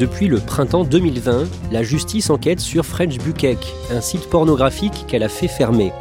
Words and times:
Depuis 0.00 0.28
le 0.28 0.38
printemps 0.38 0.84
2020, 0.84 1.46
la 1.72 1.82
justice 1.82 2.30
enquête 2.30 2.58
sur 2.58 2.86
French 2.86 3.18
Bukkake, 3.18 3.74
un 3.92 4.00
site 4.00 4.30
pornographique 4.30 5.04
qu'elle 5.06 5.22
a 5.22 5.28
fait 5.28 5.46
fermer. 5.46 5.92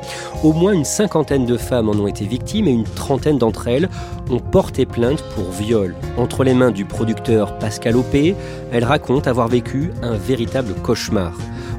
Au 0.41 0.53
moins 0.53 0.72
une 0.72 0.86
cinquantaine 0.86 1.45
de 1.45 1.58
femmes 1.58 1.89
en 1.89 1.95
ont 1.95 2.08
été 2.08 2.23
victimes 2.23 2.69
et 2.69 2.72
une 2.72 2.86
trentaine 2.86 3.38
d'entre 3.38 3.67
elles 3.67 3.89
ont 4.30 4.39
porté 4.39 4.86
plainte 4.86 5.22
pour 5.36 5.52
viol. 5.52 5.97
Entre 6.16 6.45
les 6.45 6.53
mains 6.53 6.72
du 6.72 6.86
producteur 6.86 7.59
Pascal 7.59 7.97
Opé, 7.97 8.38
elle 8.72 8.86
raconte 8.86 9.28
avoir 9.28 9.50
vécu 9.50 9.91
un 10.02 10.16
véritable 10.16 10.75
cauchemar. 10.75 11.34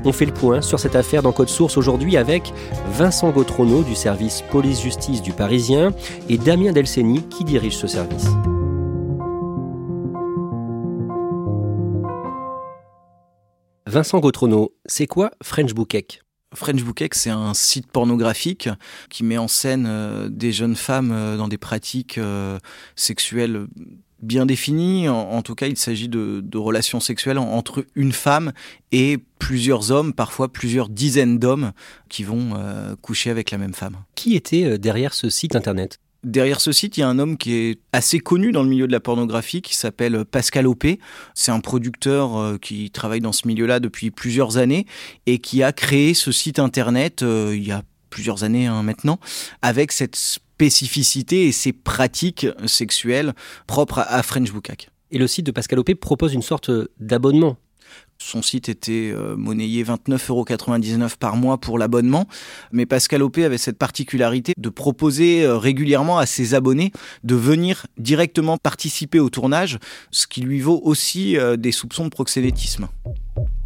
On 0.05 0.13
fait 0.13 0.27
le 0.27 0.35
point 0.35 0.61
sur 0.61 0.79
cette 0.79 0.97
affaire 0.97 1.23
dans 1.23 1.33
Code 1.33 1.49
Source 1.49 1.79
aujourd'hui 1.79 2.19
avec 2.19 2.53
Vincent 2.99 3.31
Gautrono 3.31 3.83
du 3.83 3.95
service 3.95 4.45
police-justice 4.51 5.23
du 5.23 5.33
Parisien 5.33 5.95
et 6.29 6.37
Damien 6.37 6.73
Delceni 6.73 7.23
qui 7.23 7.45
dirige 7.45 7.79
ce 7.79 7.87
service. 7.87 8.27
Vincent 13.91 14.21
Gautrono, 14.21 14.73
c'est 14.87 15.09
quoi 15.09 15.33
French 15.43 15.75
Bookek 15.75 16.23
French 16.55 16.85
Bookek, 16.85 17.13
c'est 17.17 17.31
un 17.31 17.55
site 17.55 17.91
pornographique 17.91 18.69
qui 19.09 19.25
met 19.25 19.37
en 19.37 19.49
scène 19.49 19.87
euh, 19.89 20.29
des 20.29 20.53
jeunes 20.53 20.77
femmes 20.77 21.11
euh, 21.13 21.37
dans 21.37 21.49
des 21.49 21.59
pratiques 21.59 22.17
euh, 22.17 22.59
sexuelles 22.95 23.67
bien 24.23 24.47
définies. 24.47 25.09
En, 25.09 25.43
tout 25.43 25.57
cas, 25.57 25.67
il 25.67 25.77
s'agit 25.77 26.09
de, 26.09 26.57
relations 26.57 27.01
sexuelles 27.01 27.39
entre 27.39 27.85
une 27.97 28.13
femme 28.13 28.53
et 28.93 29.19
plusieurs 29.41 29.91
hommes, 29.91 30.13
parfois 30.13 30.53
plusieurs 30.53 30.89
dizaines 30.89 31.39
d'hommes 31.39 31.73
qui 32.11 32.23
vont 32.23 32.53
coucher 33.01 33.31
avec 33.31 33.51
la 33.51 33.57
même 33.57 33.73
femme. 33.73 33.97
Qui 34.15 34.37
était 34.37 34.77
derrière 34.79 35.15
ce 35.15 35.31
site 35.31 35.57
internet? 35.57 36.01
Derrière 36.23 36.61
ce 36.61 36.71
site, 36.71 36.99
il 36.99 37.01
y 37.01 37.03
a 37.03 37.09
un 37.09 37.19
homme 37.19 37.39
qui 37.39 37.55
est 37.55 37.81
assez 37.95 38.19
connu 38.19 38.53
dans 38.53 38.63
le 38.63 38.69
milieu 38.69 38.87
de 38.87 38.93
la 38.93 39.01
pornographie 39.01 39.63
qui 39.63 39.75
s'appelle 39.75 40.27
Pascal 40.27 40.67
Opé. 40.67 41.01
C'est 41.35 41.51
un 41.51 41.61
producteur 41.61 42.37
euh, 42.37 42.59
qui 42.59 42.91
travaille 42.91 43.21
dans 43.21 43.33
ce 43.33 43.49
milieu-là 43.49 43.81
depuis 43.81 44.11
plusieurs 44.11 44.59
années 44.59 44.85
et 45.25 45.39
qui 45.39 45.63
a 45.63 45.73
créé 45.73 46.13
ce 46.13 46.31
site 46.31 46.59
internet 46.59 47.23
euh, 47.23 47.57
il 47.57 47.67
y 47.67 47.73
a 47.73 47.83
plusieurs 48.11 48.45
années 48.45 48.67
hein, 48.67 48.83
maintenant 48.83 49.19
avec 49.63 49.93
cette 49.93 50.17
spécificité 50.17 51.47
et 51.47 51.53
ces 51.53 51.73
pratiques 51.73 52.47
sexuelles 52.67 53.33
propres 53.67 54.05
à 54.07 54.23
French 54.23 54.53
Bukak. 54.53 54.91
Et 55.11 55.19
le 55.19 55.27
site 55.27 55.47
de 55.47 55.53
Pascal 55.53 55.79
Opé 55.79 55.95
propose 55.95 56.35
une 56.35 56.43
sorte 56.43 56.71
d'abonnement 56.99 57.57
son 58.21 58.43
site 58.43 58.69
était 58.69 59.11
euh, 59.13 59.35
monnayé 59.37 59.83
29,99 59.83 60.29
euros 60.31 61.09
par 61.19 61.37
mois 61.37 61.59
pour 61.59 61.79
l'abonnement, 61.79 62.27
mais 62.71 62.87
Pascal 62.87 63.23
Opé 63.23 63.45
avait 63.45 63.59
cette 63.59 63.79
particularité 63.79 64.53
de 64.57 64.69
proposer 64.69 65.43
euh, 65.43 65.57
régulièrement 65.57 66.19
à 66.19 66.27
ses 66.27 66.55
abonnés 66.55 66.93
de 67.25 67.35
venir 67.35 67.87
directement 67.99 68.59
participer 68.59 69.19
au 69.19 69.31
tournage, 69.31 69.79
ce 70.11 70.27
qui 70.27 70.43
lui 70.43 70.61
vaut 70.61 70.81
aussi 70.85 71.37
euh, 71.37 71.57
des 71.57 71.73
soupçons 71.73 72.05
de 72.05 72.11
proxénétisme. 72.11 72.89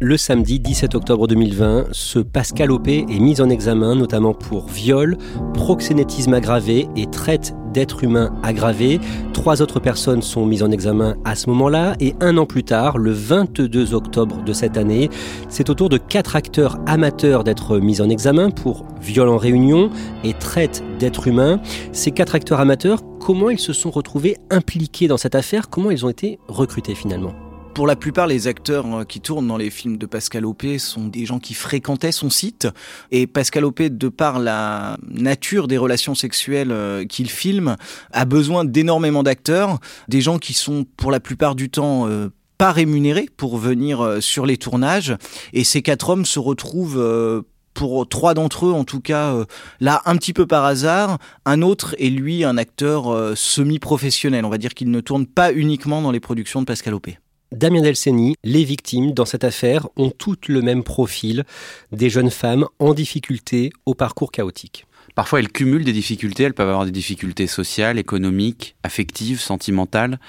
Le 0.07 0.17
samedi 0.17 0.59
17 0.59 0.93
octobre 0.93 1.25
2020, 1.25 1.87
ce 1.91 2.19
Pascal 2.19 2.69
Opé 2.69 3.07
est 3.09 3.19
mis 3.19 3.41
en 3.41 3.49
examen 3.49 3.95
notamment 3.95 4.35
pour 4.35 4.67
viol, 4.67 5.17
proxénétisme 5.55 6.35
aggravé 6.35 6.87
et 6.95 7.07
traite 7.07 7.55
d'êtres 7.73 8.03
humains 8.03 8.31
aggravé. 8.43 8.99
Trois 9.33 9.63
autres 9.63 9.79
personnes 9.79 10.21
sont 10.21 10.45
mises 10.45 10.61
en 10.61 10.69
examen 10.69 11.15
à 11.25 11.33
ce 11.33 11.49
moment-là 11.49 11.95
et 11.99 12.13
un 12.21 12.37
an 12.37 12.45
plus 12.45 12.63
tard, 12.63 12.99
le 12.99 13.11
22 13.13 13.95
octobre 13.95 14.43
de 14.43 14.53
cette 14.53 14.77
année, 14.77 15.09
c'est 15.49 15.71
au 15.71 15.73
tour 15.73 15.89
de 15.89 15.97
quatre 15.97 16.35
acteurs 16.35 16.77
amateurs 16.85 17.43
d'être 17.43 17.79
mis 17.79 17.99
en 17.99 18.07
examen 18.07 18.51
pour 18.51 18.85
viol 19.01 19.27
en 19.27 19.37
réunion 19.37 19.89
et 20.23 20.33
traite 20.33 20.83
d'êtres 20.99 21.29
humains. 21.29 21.59
Ces 21.93 22.11
quatre 22.11 22.35
acteurs 22.35 22.59
amateurs, 22.59 22.99
comment 23.19 23.49
ils 23.49 23.57
se 23.57 23.73
sont 23.73 23.89
retrouvés 23.89 24.37
impliqués 24.51 25.07
dans 25.07 25.17
cette 25.17 25.33
affaire? 25.33 25.67
Comment 25.67 25.89
ils 25.89 26.05
ont 26.05 26.09
été 26.09 26.37
recrutés 26.47 26.93
finalement? 26.93 27.33
Pour 27.75 27.87
la 27.87 27.97
plupart, 27.97 28.25
les 28.25 28.47
acteurs 28.47 28.85
euh, 29.01 29.03
qui 29.03 29.19
tournent 29.19 29.47
dans 29.47 29.57
les 29.57 29.69
films 29.69 29.97
de 29.97 30.05
Pascal 30.05 30.45
Opé 30.45 30.79
sont 30.79 31.07
des 31.07 31.25
gens 31.25 31.39
qui 31.39 31.53
fréquentaient 31.53 32.13
son 32.13 32.29
site. 32.29 32.69
Et 33.11 33.27
Pascal 33.27 33.65
Opé, 33.65 33.89
de 33.89 34.07
par 34.07 34.39
la 34.39 34.97
nature 35.09 35.67
des 35.67 35.77
relations 35.77 36.15
sexuelles 36.15 36.71
euh, 36.71 37.03
qu'il 37.05 37.29
filme, 37.29 37.75
a 38.13 38.23
besoin 38.23 38.63
d'énormément 38.63 39.23
d'acteurs, 39.23 39.79
des 40.07 40.21
gens 40.21 40.39
qui 40.39 40.53
sont 40.53 40.85
pour 40.95 41.11
la 41.11 41.19
plupart 41.19 41.53
du 41.53 41.69
temps 41.69 42.07
euh, 42.07 42.29
pas 42.57 42.71
rémunérés 42.71 43.27
pour 43.35 43.57
venir 43.57 44.19
sur 44.21 44.45
les 44.45 44.55
tournages. 44.55 45.13
Et 45.51 45.65
ces 45.65 45.81
quatre 45.81 46.07
hommes 46.09 46.23
se 46.23 46.39
retrouvent 46.39 47.43
pour 47.73 48.07
trois 48.07 48.33
d'entre 48.33 48.67
eux, 48.67 48.71
en 48.71 48.85
tout 48.85 49.01
cas, 49.01 49.35
là, 49.81 50.01
un 50.05 50.15
petit 50.15 50.31
peu 50.31 50.47
par 50.47 50.63
hasard. 50.63 51.17
Un 51.43 51.61
autre 51.61 51.97
est, 51.99 52.09
lui, 52.09 52.45
un 52.45 52.57
acteur 52.57 53.33
semi-professionnel. 53.35 54.45
On 54.45 54.49
va 54.49 54.57
dire 54.57 54.73
qu'il 54.73 54.89
ne 54.89 55.01
tourne 55.01 55.25
pas 55.25 55.51
uniquement 55.51 56.01
dans 56.01 56.11
les 56.11 56.21
productions 56.21 56.61
de 56.61 56.65
Pascal 56.65 56.93
Opé. 56.93 57.17
Damien 57.55 57.81
Delceni, 57.81 58.35
les 58.43 58.65
victimes 58.65 59.13
dans 59.13 59.23
cette 59.23 59.45
affaire 59.45 59.87
ont 59.95 60.09
toutes 60.09 60.49
le 60.49 60.61
même 60.61 60.83
profil, 60.83 61.45
des 61.93 62.09
jeunes 62.09 62.29
femmes 62.29 62.65
en 62.79 62.93
difficulté 62.93 63.71
au 63.85 63.93
parcours 63.93 64.33
chaotique. 64.33 64.85
Parfois, 65.15 65.39
elles 65.39 65.49
cumulent 65.49 65.85
des 65.85 65.93
difficultés. 65.93 66.43
Elles 66.43 66.53
peuvent 66.53 66.67
avoir 66.67 66.83
des 66.83 66.91
difficultés 66.91 67.47
sociales, 67.47 67.97
économiques, 67.97 68.75
affectives, 68.83 69.39
sentimentales. 69.39 70.19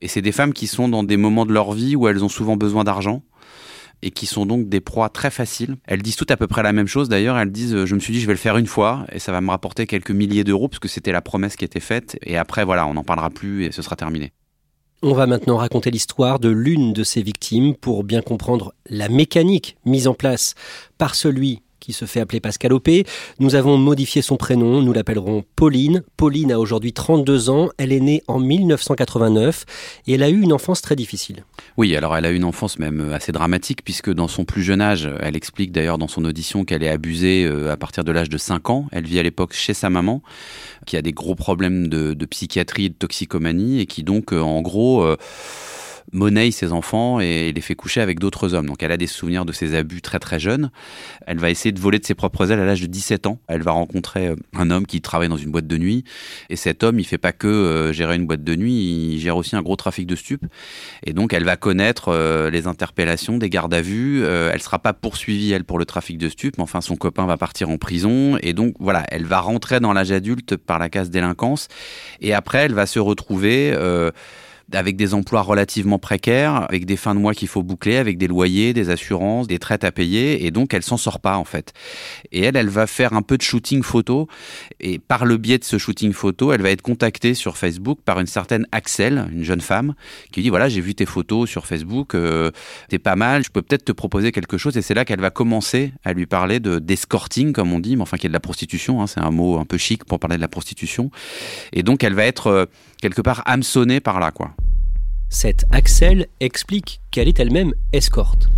Et 0.00 0.08
c'est 0.08 0.22
des 0.22 0.32
femmes 0.32 0.54
qui 0.54 0.66
sont 0.66 0.88
dans 0.88 1.02
des 1.02 1.18
moments 1.18 1.44
de 1.44 1.52
leur 1.52 1.72
vie 1.72 1.96
où 1.96 2.08
elles 2.08 2.24
ont 2.24 2.30
souvent 2.30 2.56
besoin 2.56 2.82
d'argent 2.82 3.22
et 4.00 4.10
qui 4.10 4.24
sont 4.24 4.46
donc 4.46 4.70
des 4.70 4.80
proies 4.80 5.10
très 5.10 5.30
faciles. 5.30 5.76
Elles 5.86 6.00
disent 6.00 6.16
toutes 6.16 6.30
à 6.30 6.38
peu 6.38 6.46
près 6.46 6.62
la 6.62 6.72
même 6.72 6.86
chose 6.86 7.10
d'ailleurs. 7.10 7.36
Elles 7.36 7.52
disent 7.52 7.84
Je 7.84 7.94
me 7.94 8.00
suis 8.00 8.14
dit, 8.14 8.22
je 8.22 8.26
vais 8.26 8.32
le 8.32 8.38
faire 8.38 8.56
une 8.56 8.66
fois 8.66 9.04
et 9.12 9.18
ça 9.18 9.32
va 9.32 9.42
me 9.42 9.50
rapporter 9.50 9.86
quelques 9.86 10.12
milliers 10.12 10.44
d'euros 10.44 10.68
parce 10.68 10.78
que 10.78 10.88
c'était 10.88 11.12
la 11.12 11.20
promesse 11.20 11.56
qui 11.56 11.66
était 11.66 11.78
faite. 11.78 12.18
Et 12.22 12.38
après, 12.38 12.64
voilà, 12.64 12.86
on 12.86 12.94
n'en 12.94 13.04
parlera 13.04 13.28
plus 13.28 13.66
et 13.66 13.70
ce 13.72 13.82
sera 13.82 13.96
terminé. 13.96 14.32
On 15.02 15.14
va 15.14 15.26
maintenant 15.26 15.56
raconter 15.56 15.90
l'histoire 15.90 16.38
de 16.38 16.50
l'une 16.50 16.92
de 16.92 17.04
ces 17.04 17.22
victimes 17.22 17.74
pour 17.74 18.04
bien 18.04 18.20
comprendre 18.20 18.74
la 18.84 19.08
mécanique 19.08 19.78
mise 19.86 20.06
en 20.06 20.12
place 20.12 20.54
par 20.98 21.14
celui 21.14 21.62
qui 21.80 21.92
se 21.92 22.04
fait 22.04 22.20
appeler 22.20 22.40
Pascal 22.40 22.72
Opé. 22.72 23.04
Nous 23.38 23.54
avons 23.54 23.76
modifié 23.76 24.22
son 24.22 24.36
prénom, 24.36 24.82
nous 24.82 24.92
l'appellerons 24.92 25.44
Pauline. 25.56 26.02
Pauline 26.16 26.52
a 26.52 26.58
aujourd'hui 26.58 26.92
32 26.92 27.50
ans, 27.50 27.70
elle 27.78 27.92
est 27.92 28.00
née 28.00 28.22
en 28.28 28.38
1989 28.38 29.64
et 30.06 30.14
elle 30.14 30.22
a 30.22 30.28
eu 30.28 30.40
une 30.40 30.52
enfance 30.52 30.82
très 30.82 30.96
difficile. 30.96 31.44
Oui, 31.76 31.96
alors 31.96 32.16
elle 32.16 32.26
a 32.26 32.30
eu 32.30 32.36
une 32.36 32.44
enfance 32.44 32.78
même 32.78 33.12
assez 33.12 33.32
dramatique 33.32 33.82
puisque 33.84 34.12
dans 34.12 34.28
son 34.28 34.44
plus 34.44 34.62
jeune 34.62 34.80
âge, 34.80 35.08
elle 35.20 35.36
explique 35.36 35.72
d'ailleurs 35.72 35.98
dans 35.98 36.08
son 36.08 36.24
audition 36.24 36.64
qu'elle 36.64 36.82
est 36.82 36.88
abusée 36.88 37.44
euh, 37.44 37.72
à 37.72 37.76
partir 37.76 38.04
de 38.04 38.12
l'âge 38.12 38.28
de 38.28 38.38
5 38.38 38.70
ans. 38.70 38.86
Elle 38.92 39.04
vit 39.04 39.18
à 39.18 39.22
l'époque 39.22 39.54
chez 39.54 39.74
sa 39.74 39.90
maman 39.90 40.22
qui 40.86 40.96
a 40.96 41.02
des 41.02 41.12
gros 41.12 41.34
problèmes 41.34 41.88
de, 41.88 42.14
psychiatrie 42.26 42.86
et 42.86 42.88
de 42.90 42.94
toxicomanie 42.94 43.80
et 43.80 43.86
qui 43.86 44.02
donc 44.02 44.32
euh, 44.32 44.40
en 44.40 44.60
gros... 44.60 45.02
Euh, 45.02 45.16
monnaie 46.12 46.50
ses 46.50 46.72
enfants 46.72 47.20
et 47.20 47.52
les 47.52 47.60
fait 47.60 47.74
coucher 47.74 48.00
avec 48.00 48.18
d'autres 48.18 48.54
hommes. 48.54 48.66
Donc 48.66 48.82
elle 48.82 48.92
a 48.92 48.96
des 48.96 49.06
souvenirs 49.06 49.44
de 49.44 49.52
ses 49.52 49.74
abus 49.74 50.02
très 50.02 50.18
très 50.18 50.38
jeunes. 50.38 50.70
Elle 51.26 51.38
va 51.38 51.50
essayer 51.50 51.72
de 51.72 51.80
voler 51.80 51.98
de 51.98 52.06
ses 52.06 52.14
propres 52.14 52.50
ailes 52.50 52.60
à 52.60 52.64
l'âge 52.64 52.80
de 52.80 52.86
17 52.86 53.26
ans. 53.26 53.38
Elle 53.48 53.62
va 53.62 53.72
rencontrer 53.72 54.28
euh, 54.28 54.36
un 54.54 54.70
homme 54.70 54.86
qui 54.86 55.00
travaille 55.00 55.28
dans 55.28 55.36
une 55.36 55.50
boîte 55.50 55.66
de 55.66 55.78
nuit 55.78 56.04
et 56.48 56.56
cet 56.56 56.82
homme, 56.82 56.98
il 56.98 57.04
fait 57.04 57.18
pas 57.18 57.32
que 57.32 57.46
euh, 57.46 57.92
gérer 57.92 58.16
une 58.16 58.26
boîte 58.26 58.44
de 58.44 58.54
nuit, 58.56 59.14
il 59.14 59.18
gère 59.18 59.36
aussi 59.36 59.56
un 59.56 59.62
gros 59.62 59.76
trafic 59.76 60.06
de 60.06 60.16
stupes. 60.16 60.46
Et 61.04 61.12
donc 61.12 61.32
elle 61.32 61.44
va 61.44 61.56
connaître 61.56 62.08
euh, 62.08 62.50
les 62.50 62.66
interpellations, 62.66 63.38
des 63.38 63.50
gardes 63.50 63.74
à 63.74 63.82
vue. 63.82 64.24
elle 64.24 64.62
sera 64.62 64.78
pas 64.78 64.92
poursuivie 64.92 65.52
elle 65.52 65.64
pour 65.64 65.78
le 65.78 65.84
trafic 65.84 66.18
de 66.18 66.28
stupes, 66.28 66.58
mais 66.58 66.62
enfin 66.62 66.80
son 66.80 66.96
copain 66.96 67.26
va 67.26 67.36
partir 67.36 67.70
en 67.70 67.78
prison 67.78 68.36
et 68.42 68.52
donc 68.52 68.74
voilà, 68.80 69.04
elle 69.10 69.24
va 69.24 69.40
rentrer 69.40 69.80
dans 69.80 69.92
l'âge 69.92 70.12
adulte 70.12 70.56
par 70.56 70.78
la 70.78 70.88
case 70.88 71.10
délinquance 71.10 71.68
et 72.20 72.34
après 72.34 72.58
elle 72.58 72.74
va 72.74 72.86
se 72.86 72.98
retrouver 72.98 73.74
avec 74.72 74.96
des 74.96 75.14
emplois 75.14 75.42
relativement 75.42 75.98
précaires, 75.98 76.66
avec 76.68 76.86
des 76.86 76.96
fins 76.96 77.14
de 77.14 77.20
mois 77.20 77.34
qu'il 77.34 77.48
faut 77.48 77.62
boucler, 77.62 77.96
avec 77.96 78.18
des 78.18 78.28
loyers, 78.28 78.72
des 78.72 78.90
assurances, 78.90 79.46
des 79.46 79.58
traites 79.58 79.84
à 79.84 79.92
payer, 79.92 80.46
et 80.46 80.50
donc 80.50 80.74
elle 80.74 80.82
s'en 80.82 80.96
sort 80.96 81.20
pas 81.20 81.36
en 81.36 81.44
fait. 81.44 81.72
Et 82.32 82.42
elle, 82.42 82.56
elle 82.56 82.68
va 82.68 82.86
faire 82.86 83.12
un 83.12 83.22
peu 83.22 83.36
de 83.36 83.42
shooting 83.42 83.82
photo, 83.82 84.28
et 84.80 84.98
par 84.98 85.24
le 85.24 85.36
biais 85.36 85.58
de 85.58 85.64
ce 85.64 85.78
shooting 85.78 86.12
photo, 86.12 86.52
elle 86.52 86.62
va 86.62 86.70
être 86.70 86.82
contactée 86.82 87.34
sur 87.34 87.56
Facebook 87.56 88.00
par 88.04 88.20
une 88.20 88.26
certaine 88.26 88.66
Axel, 88.72 89.28
une 89.32 89.44
jeune 89.44 89.60
femme, 89.60 89.94
qui 90.32 90.42
dit 90.42 90.48
voilà 90.48 90.68
j'ai 90.68 90.80
vu 90.80 90.94
tes 90.94 91.06
photos 91.06 91.48
sur 91.48 91.66
Facebook, 91.66 92.14
euh, 92.14 92.50
t'es 92.88 92.98
pas 92.98 93.16
mal, 93.16 93.44
je 93.44 93.50
peux 93.50 93.62
peut-être 93.62 93.84
te 93.84 93.92
proposer 93.92 94.32
quelque 94.32 94.58
chose, 94.58 94.76
et 94.76 94.82
c'est 94.82 94.94
là 94.94 95.04
qu'elle 95.04 95.20
va 95.20 95.30
commencer 95.30 95.92
à 96.04 96.12
lui 96.12 96.26
parler 96.26 96.60
de 96.60 96.78
d'escorting 96.78 97.52
comme 97.52 97.72
on 97.72 97.80
dit, 97.80 97.96
mais 97.96 98.02
enfin 98.02 98.16
qui 98.16 98.26
est 98.26 98.28
de 98.30 98.34
la 98.34 98.40
prostitution, 98.40 99.02
hein, 99.02 99.06
c'est 99.06 99.20
un 99.20 99.30
mot 99.30 99.58
un 99.58 99.64
peu 99.64 99.78
chic 99.78 100.04
pour 100.04 100.18
parler 100.18 100.36
de 100.36 100.42
la 100.42 100.48
prostitution, 100.48 101.10
et 101.72 101.82
donc 101.82 102.04
elle 102.04 102.14
va 102.14 102.24
être 102.24 102.46
euh, 102.48 102.64
quelque 103.02 103.22
part 103.22 103.42
hameçonnée 103.46 104.00
par 104.00 104.20
là 104.20 104.30
quoi. 104.30 104.54
Cette 105.32 105.64
Axel 105.70 106.26
explique 106.40 107.00
qu'elle 107.12 107.28
est 107.28 107.38
elle-même 107.38 107.72
escorte. 107.92 108.48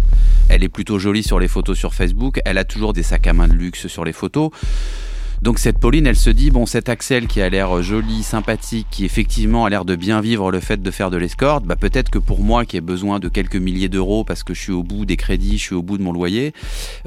Elle 0.49 0.65
est 0.65 0.71
plutôt 0.71 0.99
jolie 0.99 1.23
sur 1.23 1.39
les 1.39 1.47
photos 1.47 1.77
sur 1.77 1.93
Facebook, 1.93 2.41
elle 2.47 2.57
a 2.57 2.65
toujours 2.65 2.95
des 2.95 3.03
sacs 3.03 3.27
à 3.27 3.35
main 3.35 3.47
de 3.47 3.53
luxe 3.53 3.89
sur 3.89 4.07
les 4.07 4.15
photos. 4.15 4.49
Donc 5.43 5.59
cette 5.59 5.77
Pauline, 5.79 6.07
elle 6.07 6.17
se 6.17 6.31
dit, 6.31 6.51
bon, 6.51 6.65
cette 6.65 6.89
Axel 6.89 7.27
qui 7.27 7.43
a 7.43 7.51
l'air 7.51 7.83
jolie, 7.83 8.23
sympathique, 8.23 8.87
qui 8.91 9.05
effectivement 9.05 9.67
a 9.67 9.71
l'air 9.71 9.85
de 9.85 9.97
bien 9.97 10.23
vivre 10.23 10.51
le 10.51 10.61
fait 10.61 10.81
de 10.81 10.91
faire 10.91 11.11
de 11.11 11.19
l'escorte, 11.19 11.67
bah 11.67 11.77
peut-être 11.77 12.09
que 12.09 12.19
pour 12.19 12.41
moi 12.41 12.65
qui 12.65 12.79
ai 12.79 12.81
besoin 12.81 13.21
de 13.21 13.29
quelques 13.29 13.57
milliers 13.57 13.91
d'euros 13.91 14.25
parce 14.25 14.43
que 14.43 14.55
je 14.55 14.63
suis 14.63 14.73
au 14.73 14.83
bout 14.83 15.05
des 15.05 15.19
crédits, 15.19 15.59
je 15.59 15.63
suis 15.63 15.75
au 15.75 15.83
bout 15.83 15.99
de 15.99 16.03
mon 16.03 16.13
loyer, 16.13 16.55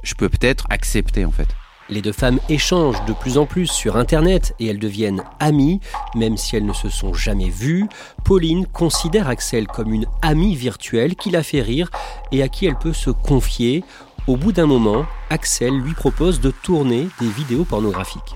je 0.03 0.13
peux 0.13 0.29
peut-être 0.29 0.67
accepter 0.69 1.25
en 1.25 1.31
fait. 1.31 1.47
Les 1.87 2.01
deux 2.01 2.11
femmes 2.11 2.39
échangent 2.49 3.05
de 3.05 3.13
plus 3.13 3.37
en 3.37 3.45
plus 3.45 3.67
sur 3.67 3.95
Internet 3.95 4.55
et 4.59 4.65
elles 4.65 4.79
deviennent 4.79 5.23
amies, 5.39 5.79
même 6.15 6.35
si 6.35 6.55
elles 6.55 6.65
ne 6.65 6.73
se 6.73 6.89
sont 6.89 7.13
jamais 7.13 7.49
vues. 7.49 7.87
Pauline 8.23 8.65
considère 8.65 9.29
Axel 9.29 9.67
comme 9.67 9.93
une 9.93 10.07
amie 10.23 10.55
virtuelle 10.55 11.15
qui 11.15 11.29
la 11.29 11.43
fait 11.43 11.61
rire 11.61 11.91
et 12.31 12.41
à 12.41 12.49
qui 12.49 12.65
elle 12.65 12.77
peut 12.77 12.93
se 12.93 13.11
confier. 13.11 13.83
Au 14.25 14.35
bout 14.35 14.51
d'un 14.51 14.65
moment, 14.65 15.05
Axel 15.29 15.79
lui 15.79 15.93
propose 15.93 16.39
de 16.39 16.49
tourner 16.49 17.07
des 17.19 17.29
vidéos 17.29 17.65
pornographiques. 17.65 18.33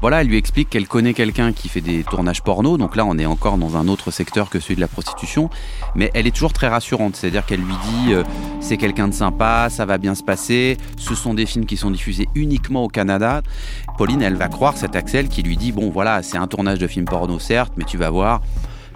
Voilà, 0.00 0.20
elle 0.20 0.28
lui 0.28 0.36
explique 0.36 0.70
qu'elle 0.70 0.86
connaît 0.86 1.12
quelqu'un 1.12 1.52
qui 1.52 1.68
fait 1.68 1.80
des 1.80 2.04
tournages 2.04 2.42
porno. 2.42 2.78
Donc 2.78 2.94
là, 2.94 3.04
on 3.04 3.18
est 3.18 3.26
encore 3.26 3.58
dans 3.58 3.76
un 3.76 3.88
autre 3.88 4.12
secteur 4.12 4.48
que 4.48 4.60
celui 4.60 4.76
de 4.76 4.80
la 4.80 4.86
prostitution. 4.86 5.50
Mais 5.96 6.10
elle 6.14 6.26
est 6.26 6.30
toujours 6.30 6.52
très 6.52 6.68
rassurante. 6.68 7.16
C'est-à-dire 7.16 7.44
qu'elle 7.44 7.60
lui 7.60 7.74
dit 7.74 8.12
euh, 8.12 8.22
c'est 8.60 8.76
quelqu'un 8.76 9.08
de 9.08 9.14
sympa, 9.14 9.68
ça 9.70 9.86
va 9.86 9.98
bien 9.98 10.14
se 10.14 10.22
passer. 10.22 10.76
Ce 10.96 11.14
sont 11.16 11.34
des 11.34 11.46
films 11.46 11.66
qui 11.66 11.76
sont 11.76 11.90
diffusés 11.90 12.28
uniquement 12.36 12.84
au 12.84 12.88
Canada. 12.88 13.42
Pauline, 13.96 14.22
elle 14.22 14.36
va 14.36 14.48
croire 14.48 14.76
cet 14.76 14.94
Axel 14.94 15.28
qui 15.28 15.42
lui 15.42 15.56
dit 15.56 15.72
bon, 15.72 15.90
voilà, 15.90 16.22
c'est 16.22 16.38
un 16.38 16.46
tournage 16.46 16.78
de 16.78 16.86
film 16.86 17.04
porno, 17.04 17.40
certes, 17.40 17.72
mais 17.76 17.84
tu 17.84 17.96
vas 17.96 18.10
voir, 18.10 18.40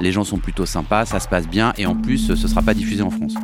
les 0.00 0.12
gens 0.12 0.24
sont 0.24 0.38
plutôt 0.38 0.66
sympas, 0.66 1.04
ça 1.06 1.18
se 1.18 1.26
passe 1.26 1.48
bien. 1.48 1.72
Et 1.78 1.86
en 1.86 1.96
plus, 1.96 2.34
ce 2.34 2.48
sera 2.48 2.62
pas 2.62 2.74
diffusé 2.74 3.02
en 3.02 3.10
France. 3.10 3.34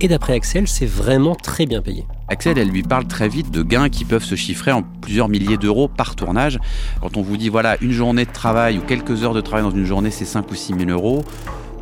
Et 0.00 0.06
d'après 0.06 0.34
Axel, 0.34 0.68
c'est 0.68 0.86
vraiment 0.86 1.34
très 1.34 1.66
bien 1.66 1.82
payé. 1.82 2.04
Axel, 2.30 2.58
elle 2.58 2.68
lui 2.68 2.82
parle 2.82 3.06
très 3.06 3.26
vite 3.26 3.50
de 3.50 3.62
gains 3.62 3.88
qui 3.88 4.04
peuvent 4.04 4.24
se 4.24 4.34
chiffrer 4.34 4.70
en 4.70 4.82
plusieurs 4.82 5.30
milliers 5.30 5.56
d'euros 5.56 5.88
par 5.88 6.14
tournage. 6.14 6.58
Quand 7.00 7.16
on 7.16 7.22
vous 7.22 7.38
dit, 7.38 7.48
voilà, 7.48 7.78
une 7.80 7.92
journée 7.92 8.26
de 8.26 8.32
travail 8.32 8.78
ou 8.78 8.82
quelques 8.82 9.24
heures 9.24 9.32
de 9.32 9.40
travail 9.40 9.64
dans 9.64 9.74
une 9.74 9.86
journée, 9.86 10.10
c'est 10.10 10.26
5 10.26 10.50
ou 10.50 10.54
6 10.54 10.74
000 10.78 10.90
euros, 10.90 11.24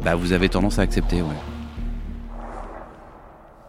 bah, 0.05 0.15
vous 0.15 0.33
avez 0.33 0.49
tendance 0.49 0.79
à 0.79 0.83
accepter. 0.83 1.21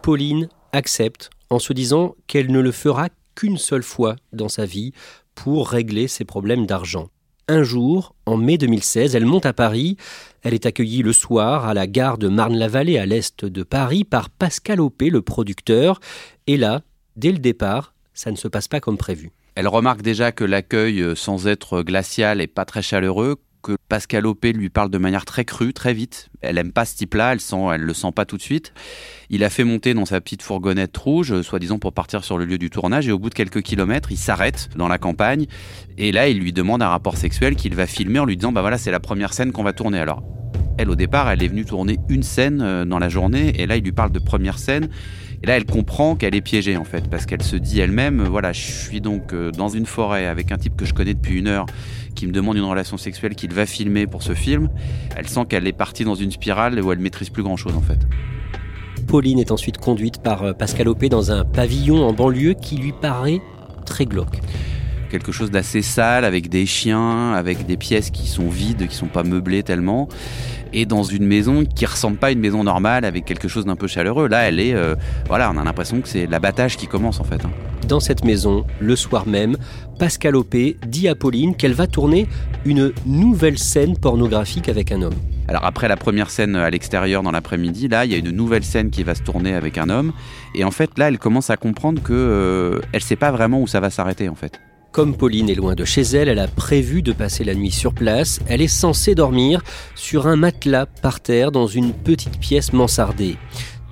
Pauline 0.03 0.50
accepte 0.71 1.31
en 1.50 1.57
se 1.57 1.74
disant 1.74 2.13
qu'elle 2.27 2.51
ne 2.51 2.59
le 2.59 2.71
fera 2.71 3.09
qu'une 3.33 3.57
seule 3.57 3.83
fois 3.83 4.15
dans 4.31 4.50
sa 4.50 4.65
vie 4.65 4.94
pour 5.33 5.69
régler 5.69 6.07
ses 6.07 6.25
problèmes 6.25 6.68
d'argent 6.68 7.09
un 7.47 7.63
jour, 7.63 8.13
en 8.25 8.38
mai 8.38 8.57
2016, 8.57 9.15
elle 9.15 9.25
monte 9.25 9.45
à 9.45 9.53
Paris. 9.53 9.97
Elle 10.48 10.54
est 10.54 10.66
accueillie 10.66 11.02
le 11.02 11.12
soir 11.12 11.66
à 11.66 11.74
la 11.74 11.88
gare 11.88 12.18
de 12.18 12.30
Marne-la-Vallée 12.30 12.98
à 12.98 13.06
l'est 13.06 13.44
de 13.44 13.64
Paris 13.64 14.06
par 14.06 14.30
Pascal 14.30 14.80
Opé, 14.80 15.10
le 15.10 15.22
producteur. 15.22 16.00
Et 16.48 16.56
là, 16.56 16.84
dès 17.18 17.34
le 17.34 17.40
départ, 17.40 17.94
ça 18.14 18.32
ne 18.32 18.38
se 18.38 18.48
passe 18.48 18.70
pas 18.70 18.80
comme 18.80 18.96
prévu. 18.96 19.34
Elle 19.56 19.68
remarque 19.68 20.02
déjà 20.02 20.32
que 20.32 20.46
l'accueil, 20.46 21.02
euh, 21.02 21.16
sans 21.16 21.48
être 21.48 21.82
glacial, 21.82 22.40
et 22.40 22.48
pas 22.48 22.64
très 22.64 22.82
chaleureux, 22.82 23.36
que 23.62 23.77
Pascal 23.89 24.25
Opé 24.25 24.54
lui 24.54 24.69
parle 24.69 24.89
de 24.89 24.98
manière 24.98 25.25
très 25.25 25.45
crue, 25.45 25.74
très 25.74 25.94
vite. 25.94 26.30
Elle 26.42 26.57
aime 26.57 26.71
pas 26.71 26.86
ce 26.86 26.95
type-là, 26.95 27.33
elle 27.33 27.39
sent, 27.39 27.77
le 27.77 27.94
sent 27.94 28.12
pas 28.15 28.25
tout 28.25 28.38
de 28.38 28.42
suite. 28.42 28.74
Il 29.30 29.44
a 29.44 29.50
fait 29.50 29.63
monter 29.63 29.94
dans 29.94 30.06
sa 30.06 30.21
petite 30.21 30.42
fourgonnette 30.42 30.95
rouge, 30.95 31.42
soi-disant 31.42 31.80
pour 31.80 31.94
partir 31.94 32.24
sur 32.24 32.38
le 32.38 32.45
lieu 32.45 32.57
du 32.57 32.69
tournage, 32.69 33.07
et 33.07 33.12
au 33.12 33.19
bout 33.19 33.30
de 33.30 33.36
quelques 33.36 33.62
kilomètres, 33.62 34.12
il 34.12 34.18
s'arrête 34.18 34.69
dans 34.75 34.88
la 34.88 34.98
campagne, 34.98 35.45
et 35.98 36.12
là, 36.12 36.30
il 36.30 36.39
lui 36.39 36.54
demande 36.54 36.81
un 36.81 36.89
rapport 36.89 37.18
sexuel 37.18 37.56
qu'il 37.56 37.75
va 37.75 37.88
filmer 37.88 38.19
en 38.19 38.25
lui 38.25 38.38
disant, 38.38 38.51
bah 38.51 38.62
voilà, 38.62 38.77
c'est 38.77 38.92
la 38.92 39.00
première 39.00 39.33
scène 39.33 39.51
qu'on 39.51 39.63
va 39.63 39.74
tourner. 39.74 40.00
Alors, 40.00 40.24
elle, 40.77 40.89
au 40.89 40.95
départ, 40.95 41.30
elle 41.30 41.42
est 41.42 41.48
venue 41.48 41.65
tourner 41.65 41.98
une 42.07 42.24
scène 42.24 42.62
euh, 42.62 42.86
dans 42.86 43.00
la 43.00 43.10
journée, 43.10 43.62
et 43.62 43.65
là, 43.65 43.77
il 43.77 43.83
lui 43.83 43.92
parle 43.92 44.12
de 44.12 44.19
première 44.19 44.60
scène. 44.60 44.89
Et 45.44 45.48
là, 45.48 45.56
elle 45.56 45.65
comprend 45.65 46.15
qu'elle 46.15 46.33
est 46.33 46.42
piégée 46.42 46.77
en 46.77 46.83
fait, 46.83 47.07
parce 47.10 47.27
qu'elle 47.27 47.44
se 47.44 47.56
dit 47.56 47.80
elle-même, 47.80 48.24
voilà, 48.24 48.53
je 48.53 48.71
suis 48.71 49.01
donc 49.01 49.33
euh, 49.33 49.51
dans 49.51 49.69
une 49.69 49.86
forêt 49.86 50.25
avec 50.25 50.51
un 50.51 50.57
type 50.57 50.75
que 50.75 50.86
je 50.86 50.94
connais 50.94 51.13
depuis 51.13 51.38
une 51.38 51.48
heure, 51.48 51.68
qui 52.18 52.28
me 52.28 52.31
demande 52.31 52.58
une 52.58 52.64
relation 52.64 52.98
sexuelle 52.98 53.36
qu'il 53.36 53.54
va 53.54 53.66
filmer 53.66 54.08
pour 54.08 54.24
ce 54.24 54.34
film. 54.34 54.69
Elle 55.16 55.30
sent 55.30 55.46
qu'elle 55.48 55.68
est 55.68 55.74
partie 55.74 56.04
dans 56.04 56.16
une 56.16 56.31
spirale 56.31 56.81
où 56.81 56.92
elle 56.92 57.00
maîtrise 57.00 57.30
plus 57.30 57.44
grand-chose 57.44 57.75
en 57.75 57.81
fait. 57.81 58.00
Pauline 59.08 59.40
est 59.40 59.52
ensuite 59.52 59.78
conduite 59.78 60.22
par 60.22 60.44
euh, 60.44 60.54
Pascal 60.54 60.90
Opé 60.90 61.08
dans 61.08 61.31
un 61.31 61.46
pavillon 61.46 62.04
en 62.06 62.14
banlieue 62.14 62.56
qui 62.56 62.75
lui 62.78 62.92
paraît 62.92 63.40
très 63.86 64.06
glauque 64.06 64.42
quelque 65.10 65.31
chose 65.31 65.52
d'assez 65.52 65.81
sale 65.81 66.25
avec 66.25 66.50
des 66.50 66.66
chiens, 66.66 67.31
avec 67.31 67.66
des 67.66 67.78
pièces 67.78 68.10
qui 68.10 68.28
sont 68.28 68.50
vides, 68.50 68.88
qui 68.88 68.96
sont 68.96 69.08
pas 69.08 69.24
meublées 69.24 69.63
tellement 69.63 70.10
et 70.74 70.86
dans 70.86 71.04
une 71.04 71.25
maison 71.25 71.64
qui 71.66 71.86
ressemble 71.86 72.18
pas 72.18 72.28
à 72.28 72.31
une 72.31 72.40
maison 72.40 72.64
normale 72.64 73.06
avec 73.06 73.25
quelque 73.25 73.48
chose 73.48 73.66
d'un 73.66 73.75
peu 73.75 73.88
chaleureux. 73.88 74.28
Là, 74.28 74.48
elle 74.48 74.60
est, 74.60 74.74
euh, 74.74 74.96
voilà, 75.28 75.52
on 75.54 75.58
a 75.58 75.64
l'impression 75.64 76.02
que 76.02 76.08
c'est 76.08 76.28
l'abattage 76.28 76.78
qui 76.78 76.88
commence 76.88 77.19
en 77.19 77.24
fait. 77.24 77.44
Hein. 77.46 77.52
Dans 77.88 78.00
cette 78.00 78.25
maison, 78.25 78.66
le 78.80 78.96
soir 78.96 79.28
même, 79.28 79.58
Pascal 80.00 80.36
Opé 80.36 80.78
dit 80.86 81.08
à 81.08 81.16
Pauline 81.16 81.56
qu'elle 81.56 81.74
va 81.74 81.88
tourner 81.88 82.28
une 82.66 82.92
nouvelle 83.06 83.58
scène 83.58 83.98
pornographique 83.98 84.69
avec 84.69 84.92
un 84.92 85.02
homme. 85.02 85.16
Alors 85.48 85.64
après 85.64 85.88
la 85.88 85.96
première 85.96 86.30
scène 86.30 86.56
à 86.58 86.70
l'extérieur 86.70 87.24
dans 87.24 87.31
l'après-midi, 87.31 87.88
là, 87.88 88.04
il 88.06 88.12
y 88.12 88.16
a 88.16 88.18
une 88.18 88.31
nouvelle 88.31 88.66
scène 88.66 88.90
qui 88.90 89.04
va 89.04 89.16
se 89.16 89.24
tourner 89.24 89.54
avec 89.54 89.78
un 89.78 89.90
homme. 89.90 90.12
Et 90.56 90.63
en 90.66 90.72
fait, 90.72 90.98
là, 90.98 91.08
elle 91.08 91.20
commence 91.20 91.50
à 91.50 91.56
comprendre 91.56 92.01
que 92.01 92.13
euh, 92.13 92.82
elle 92.91 93.01
sait 93.01 93.15
pas 93.15 93.32
vraiment 93.32 93.62
où 93.62 93.68
ça 93.68 93.80
va 93.80 93.89
s'arrêter 93.89 94.27
en 94.27 94.36
fait. 94.36 94.60
Comme 94.98 95.16
Pauline 95.16 95.48
est 95.48 95.54
loin 95.54 95.75
de 95.75 95.86
chez 95.86 96.01
elle, 96.01 96.27
elle 96.27 96.39
a 96.39 96.48
prévu 96.48 97.04
de 97.04 97.13
passer 97.13 97.44
la 97.44 97.54
nuit 97.54 97.70
sur 97.70 97.94
place. 97.94 98.39
Elle 98.48 98.63
est 98.63 98.68
censée 98.68 99.13
dormir 99.13 99.62
sur 99.94 100.25
un 100.25 100.36
matelas 100.36 100.88
par 100.88 101.20
terre 101.20 101.51
dans 101.51 101.68
une 101.68 101.94
petite 101.94 102.39
pièce 102.39 102.74
mansardée. 102.74 103.38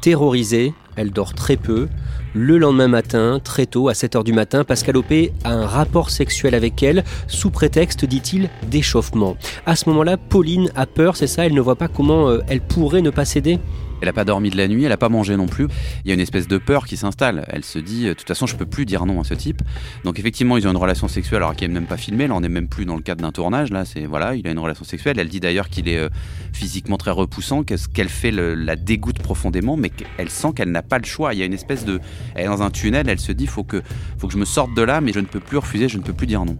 Terrorisée, 0.01 0.73
elle 0.95 1.11
dort 1.11 1.33
très 1.33 1.57
peu. 1.57 1.87
Le 2.33 2.57
lendemain 2.57 2.87
matin, 2.87 3.39
très 3.43 3.65
tôt, 3.65 3.87
à 3.89 3.93
7h 3.93 4.23
du 4.23 4.33
matin, 4.33 4.63
Pascal 4.63 4.97
Opé 4.97 5.31
a 5.43 5.53
un 5.53 5.65
rapport 5.65 6.09
sexuel 6.09 6.53
avec 6.55 6.83
elle, 6.83 7.03
sous 7.27 7.49
prétexte, 7.49 8.05
dit-il, 8.05 8.49
d'échauffement. 8.69 9.37
À 9.65 9.75
ce 9.75 9.89
moment-là, 9.89 10.17
Pauline 10.17 10.69
a 10.75 10.85
peur, 10.85 11.15
c'est 11.15 11.27
ça, 11.27 11.45
elle 11.45 11.53
ne 11.53 11.61
voit 11.61 11.77
pas 11.77 11.87
comment 11.87 12.29
euh, 12.29 12.41
elle 12.47 12.61
pourrait 12.61 13.01
ne 13.01 13.09
pas 13.09 13.25
céder? 13.25 13.59
Elle 14.01 14.07
n'a 14.09 14.13
pas 14.13 14.25
dormi 14.25 14.49
de 14.49 14.57
la 14.57 14.67
nuit, 14.67 14.83
elle 14.83 14.89
n'a 14.89 14.97
pas 14.97 15.09
mangé 15.09 15.37
non 15.37 15.47
plus. 15.47 15.67
Il 16.03 16.09
y 16.09 16.11
a 16.11 16.13
une 16.13 16.19
espèce 16.19 16.47
de 16.47 16.57
peur 16.57 16.85
qui 16.85 16.97
s'installe. 16.97 17.45
Elle 17.47 17.63
se 17.63 17.79
dit, 17.79 18.05
de 18.05 18.13
toute 18.13 18.27
façon, 18.27 18.45
je 18.45 18.55
peux 18.55 18.65
plus 18.65 18.85
dire 18.85 19.05
non 19.05 19.21
à 19.21 19.23
ce 19.23 19.33
type. 19.33 19.61
Donc 20.03 20.19
effectivement, 20.19 20.57
ils 20.57 20.67
ont 20.67 20.71
une 20.71 20.77
relation 20.77 21.07
sexuelle 21.07 21.37
alors 21.37 21.55
qu'ils 21.55 21.69
n'aiment 21.69 21.83
même 21.83 21.87
pas 21.87 21.97
filmer. 21.97 22.27
Là, 22.27 22.35
on 22.35 22.41
n'est 22.41 22.49
même 22.49 22.67
plus 22.67 22.85
dans 22.85 22.95
le 22.95 23.01
cadre 23.01 23.21
d'un 23.21 23.31
tournage. 23.31 23.71
Là, 23.71 23.85
c'est 23.85 24.05
voilà, 24.05 24.35
il 24.35 24.45
a 24.47 24.51
une 24.51 24.59
relation 24.59 24.83
sexuelle. 24.83 25.17
Elle 25.17 25.29
dit 25.29 25.39
d'ailleurs 25.39 25.69
qu'il 25.69 25.87
est 25.87 25.97
euh, 25.97 26.09
physiquement 26.51 26.97
très 26.97 27.11
repoussant, 27.11 27.63
qu'elle 27.63 28.09
fait 28.09 28.31
la 28.31 28.75
dégoûte 28.75 29.19
profondément, 29.19 29.77
mais 29.77 29.89
qu'elle 29.89 30.29
sent 30.29 30.49
qu'elle 30.55 30.71
n'a 30.71 30.81
pas 30.85 30.99
le 30.99 31.05
choix. 31.05 31.33
Il 31.33 31.39
y 31.39 31.43
a 31.43 31.45
une 31.45 31.53
espèce 31.53 31.85
de, 31.85 31.99
elle 32.35 32.45
est 32.45 32.47
dans 32.47 32.63
un 32.63 32.69
tunnel. 32.69 33.09
Elle 33.09 33.19
se 33.19 33.31
dit, 33.31 33.47
faut 33.47 33.63
que, 33.63 33.81
faut 34.17 34.27
que 34.27 34.33
je 34.33 34.37
me 34.37 34.45
sorte 34.45 34.73
de 34.75 34.81
là, 34.81 35.01
mais 35.01 35.11
je 35.13 35.19
ne 35.19 35.25
peux 35.25 35.39
plus 35.39 35.57
refuser, 35.57 35.89
je 35.89 35.97
ne 35.97 36.03
peux 36.03 36.13
plus 36.13 36.27
dire 36.27 36.45
non. 36.45 36.57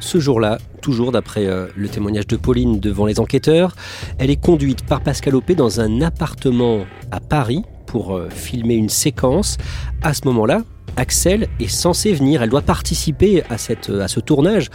Ce 0.00 0.18
jour-là, 0.18 0.58
toujours 0.80 1.12
d'après 1.12 1.46
euh, 1.46 1.66
le 1.76 1.88
témoignage 1.88 2.26
de 2.28 2.36
Pauline 2.36 2.78
devant 2.78 3.06
les 3.06 3.18
enquêteurs, 3.18 3.74
elle 4.18 4.30
est 4.30 4.40
conduite 4.40 4.84
par 4.84 5.00
Pascal 5.00 5.34
Opé 5.34 5.54
dans 5.54 5.80
un 5.80 6.00
appartement 6.02 6.84
à 7.10 7.20
Paris 7.20 7.64
pour 7.86 8.16
euh, 8.16 8.28
filmer 8.30 8.74
une 8.74 8.88
séquence. 8.88 9.56
À 10.02 10.14
ce 10.14 10.20
moment-là, 10.26 10.62
Axel 10.96 11.48
est 11.60 11.68
censée 11.68 12.12
venir, 12.12 12.42
elle 12.42 12.50
doit 12.50 12.62
participer 12.62 13.42
à, 13.50 13.58
cette, 13.58 13.90
à 13.90 14.08
ce 14.08 14.20
tournage. 14.20 14.68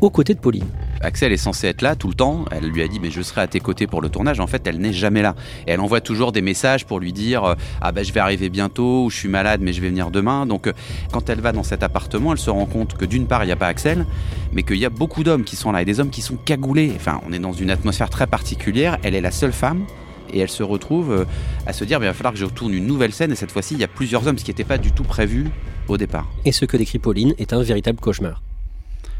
Aux 0.00 0.10
côtés 0.10 0.34
de 0.34 0.38
Pauline. 0.38 0.66
Axel 1.00 1.32
est 1.32 1.36
censée 1.36 1.68
être 1.68 1.82
là 1.82 1.94
tout 1.94 2.08
le 2.08 2.14
temps. 2.14 2.44
Elle 2.50 2.64
lui 2.64 2.82
a 2.82 2.88
dit 2.88 3.00
mais 3.00 3.10
je 3.10 3.22
serai 3.22 3.42
à 3.42 3.46
tes 3.46 3.60
côtés 3.60 3.86
pour 3.86 4.00
le 4.00 4.08
tournage. 4.08 4.40
En 4.40 4.46
fait, 4.46 4.66
elle 4.66 4.78
n'est 4.78 4.92
jamais 4.92 5.22
là. 5.22 5.34
Et 5.66 5.72
elle 5.72 5.80
envoie 5.80 6.00
toujours 6.00 6.32
des 6.32 6.42
messages 6.42 6.86
pour 6.86 7.00
lui 7.00 7.12
dire 7.12 7.44
euh, 7.44 7.54
ah 7.80 7.92
ben 7.92 8.04
je 8.04 8.12
vais 8.12 8.20
arriver 8.20 8.48
bientôt 8.48 9.04
ou 9.04 9.10
je 9.10 9.16
suis 9.16 9.28
malade 9.28 9.60
mais 9.62 9.72
je 9.72 9.80
vais 9.80 9.88
venir 9.88 10.10
demain. 10.10 10.46
Donc 10.46 10.66
euh, 10.66 10.72
quand 11.12 11.28
elle 11.30 11.40
va 11.40 11.52
dans 11.52 11.62
cet 11.62 11.82
appartement, 11.82 12.32
elle 12.32 12.38
se 12.38 12.50
rend 12.50 12.66
compte 12.66 12.94
que 12.94 13.04
d'une 13.04 13.26
part 13.26 13.44
il 13.44 13.46
n'y 13.46 13.52
a 13.52 13.56
pas 13.56 13.66
Axel, 13.66 14.06
mais 14.52 14.62
qu'il 14.62 14.78
y 14.78 14.84
a 14.84 14.90
beaucoup 14.90 15.22
d'hommes 15.24 15.44
qui 15.44 15.56
sont 15.56 15.72
là 15.72 15.82
et 15.82 15.84
des 15.84 16.00
hommes 16.00 16.10
qui 16.10 16.22
sont 16.22 16.36
cagoulés. 16.36 16.92
Enfin, 16.96 17.20
on 17.28 17.32
est 17.32 17.38
dans 17.38 17.52
une 17.52 17.70
atmosphère 17.70 18.10
très 18.10 18.26
particulière. 18.26 18.98
Elle 19.02 19.14
est 19.14 19.20
la 19.20 19.30
seule 19.30 19.52
femme 19.52 19.84
et 20.32 20.38
elle 20.38 20.50
se 20.50 20.62
retrouve 20.62 21.12
euh, 21.12 21.24
à 21.66 21.72
se 21.72 21.84
dire 21.84 21.98
il 22.00 22.06
va 22.06 22.12
falloir 22.12 22.32
que 22.32 22.38
je 22.38 22.44
retourne 22.44 22.72
une 22.72 22.86
nouvelle 22.86 23.12
scène 23.12 23.32
et 23.32 23.36
cette 23.36 23.52
fois-ci 23.52 23.74
il 23.74 23.80
y 23.80 23.84
a 23.84 23.88
plusieurs 23.88 24.26
hommes, 24.26 24.38
ce 24.38 24.44
qui 24.44 24.50
n'était 24.50 24.64
pas 24.64 24.78
du 24.78 24.92
tout 24.92 25.04
prévu 25.04 25.48
au 25.88 25.96
départ. 25.96 26.26
Et 26.44 26.52
ce 26.52 26.64
que 26.64 26.76
décrit 26.76 26.98
Pauline 26.98 27.34
est 27.38 27.52
un 27.52 27.62
véritable 27.62 28.00
cauchemar 28.00 28.42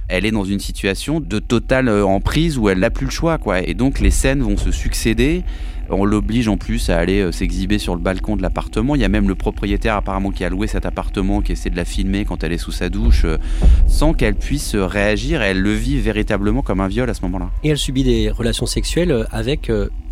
elle 0.09 0.25
est 0.25 0.31
dans 0.31 0.45
une 0.45 0.61
situation 0.61 1.21
de 1.21 1.39
totale 1.39 1.89
euh, 1.89 2.07
emprise 2.07 2.59
où 2.59 2.69
elle 2.69 2.79
n'a 2.79 2.91
plus 2.91 3.07
le 3.07 3.11
choix, 3.11 3.39
quoi. 3.39 3.61
Et 3.61 3.75
donc 3.75 4.01
les 4.01 4.11
scènes 4.11 4.41
vont 4.41 4.57
se 4.57 4.71
succéder. 4.71 5.43
On 5.89 6.05
l'oblige 6.05 6.49
en 6.49 6.57
plus 6.57 6.91
à 6.91 6.99
aller 6.99 7.21
euh, 7.21 7.33
s'exhiber 7.33 7.79
sur 7.79 7.95
le 7.95 8.01
balcon 8.01 8.37
de 8.37 8.43
l'appartement. 8.43 8.95
Il 8.95 9.01
y 9.01 9.05
a 9.05 9.09
même 9.09 9.29
le 9.29 9.35
propriétaire 9.35 9.97
apparemment 9.97 10.31
qui 10.31 10.45
a 10.45 10.49
loué 10.49 10.67
cet 10.67 10.87
appartement 10.87 11.41
qui 11.41 11.53
essaie 11.53 11.71
de 11.71 11.77
la 11.77 11.85
filmer 11.85 12.25
quand 12.25 12.45
elle 12.45 12.53
est 12.53 12.59
sous 12.59 12.73
sa 12.73 12.89
douche 12.89 13.25
euh, 13.25 13.39
sans 13.87 14.13
qu'elle 14.13 14.37
puisse 14.37 14.75
réagir. 14.77 15.43
Elle 15.43 15.61
le 15.61 15.73
vit 15.73 15.99
véritablement 15.99 16.63
comme 16.63 16.81
un 16.81 16.89
viol 16.89 17.09
à 17.11 17.15
ce 17.15 17.23
moment-là. 17.23 17.51
Et 17.65 17.69
elle 17.69 17.79
subit 17.79 18.05
des 18.05 18.31
relations 18.31 18.67
sexuelles 18.67 19.27
avec 19.31 19.71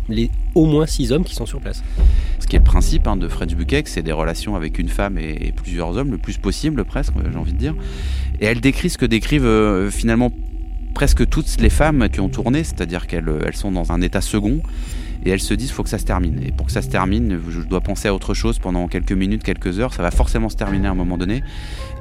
les 0.09 0.29
au 0.53 0.65
moins 0.65 0.85
six 0.85 1.11
hommes 1.11 1.23
qui 1.23 1.35
sont 1.35 1.45
sur 1.45 1.59
place. 1.59 1.83
Ce 2.39 2.47
qui 2.47 2.55
est 2.55 2.59
le 2.59 2.65
principe 2.65 3.07
hein, 3.07 3.17
de 3.17 3.27
French 3.27 3.55
Buckek, 3.55 3.87
c'est 3.87 4.03
des 4.03 4.11
relations 4.11 4.55
avec 4.55 4.79
une 4.79 4.89
femme 4.89 5.17
et, 5.17 5.53
plusieurs 5.55 5.97
hommes, 5.97 6.11
le 6.11 6.17
plus 6.17 6.37
possible 6.37 6.85
presque, 6.85 7.13
j'ai 7.29 7.37
envie 7.37 7.53
de 7.53 7.57
dire. 7.57 7.75
Et 8.39 8.45
elle 8.45 8.61
décrit 8.61 8.89
ce 8.89 8.97
que 8.97 9.05
décrivent 9.05 9.45
euh, 9.45 9.89
finalement 9.89 10.31
presque 10.93 11.27
toutes 11.27 11.59
les 11.59 11.69
femmes 11.69 12.07
qui 12.09 12.21
ont 12.21 12.29
tourné, 12.29 12.63
c'est-à-dire 12.63 13.07
qu'elles 13.07 13.29
elles 13.45 13.55
sont 13.55 13.71
dans 13.71 13.91
un 13.91 14.01
état 14.01 14.21
second 14.21 14.61
et 15.23 15.29
elles 15.29 15.39
se 15.39 15.53
disent 15.53 15.71
faut 15.71 15.83
que 15.83 15.89
ça 15.89 15.97
se 15.97 16.05
termine. 16.05 16.41
Et 16.43 16.51
pour 16.51 16.65
que 16.67 16.71
ça 16.71 16.81
se 16.81 16.89
termine, 16.89 17.39
je 17.49 17.61
dois 17.61 17.81
penser 17.81 18.07
à 18.07 18.13
autre 18.13 18.33
chose 18.33 18.59
pendant 18.59 18.87
quelques 18.87 19.11
minutes, 19.11 19.43
quelques 19.43 19.79
heures. 19.79 19.93
Ça 19.93 20.01
va 20.01 20.11
forcément 20.11 20.49
se 20.49 20.55
terminer 20.55 20.87
à 20.87 20.91
un 20.91 20.95
moment 20.95 21.17
donné. 21.17 21.43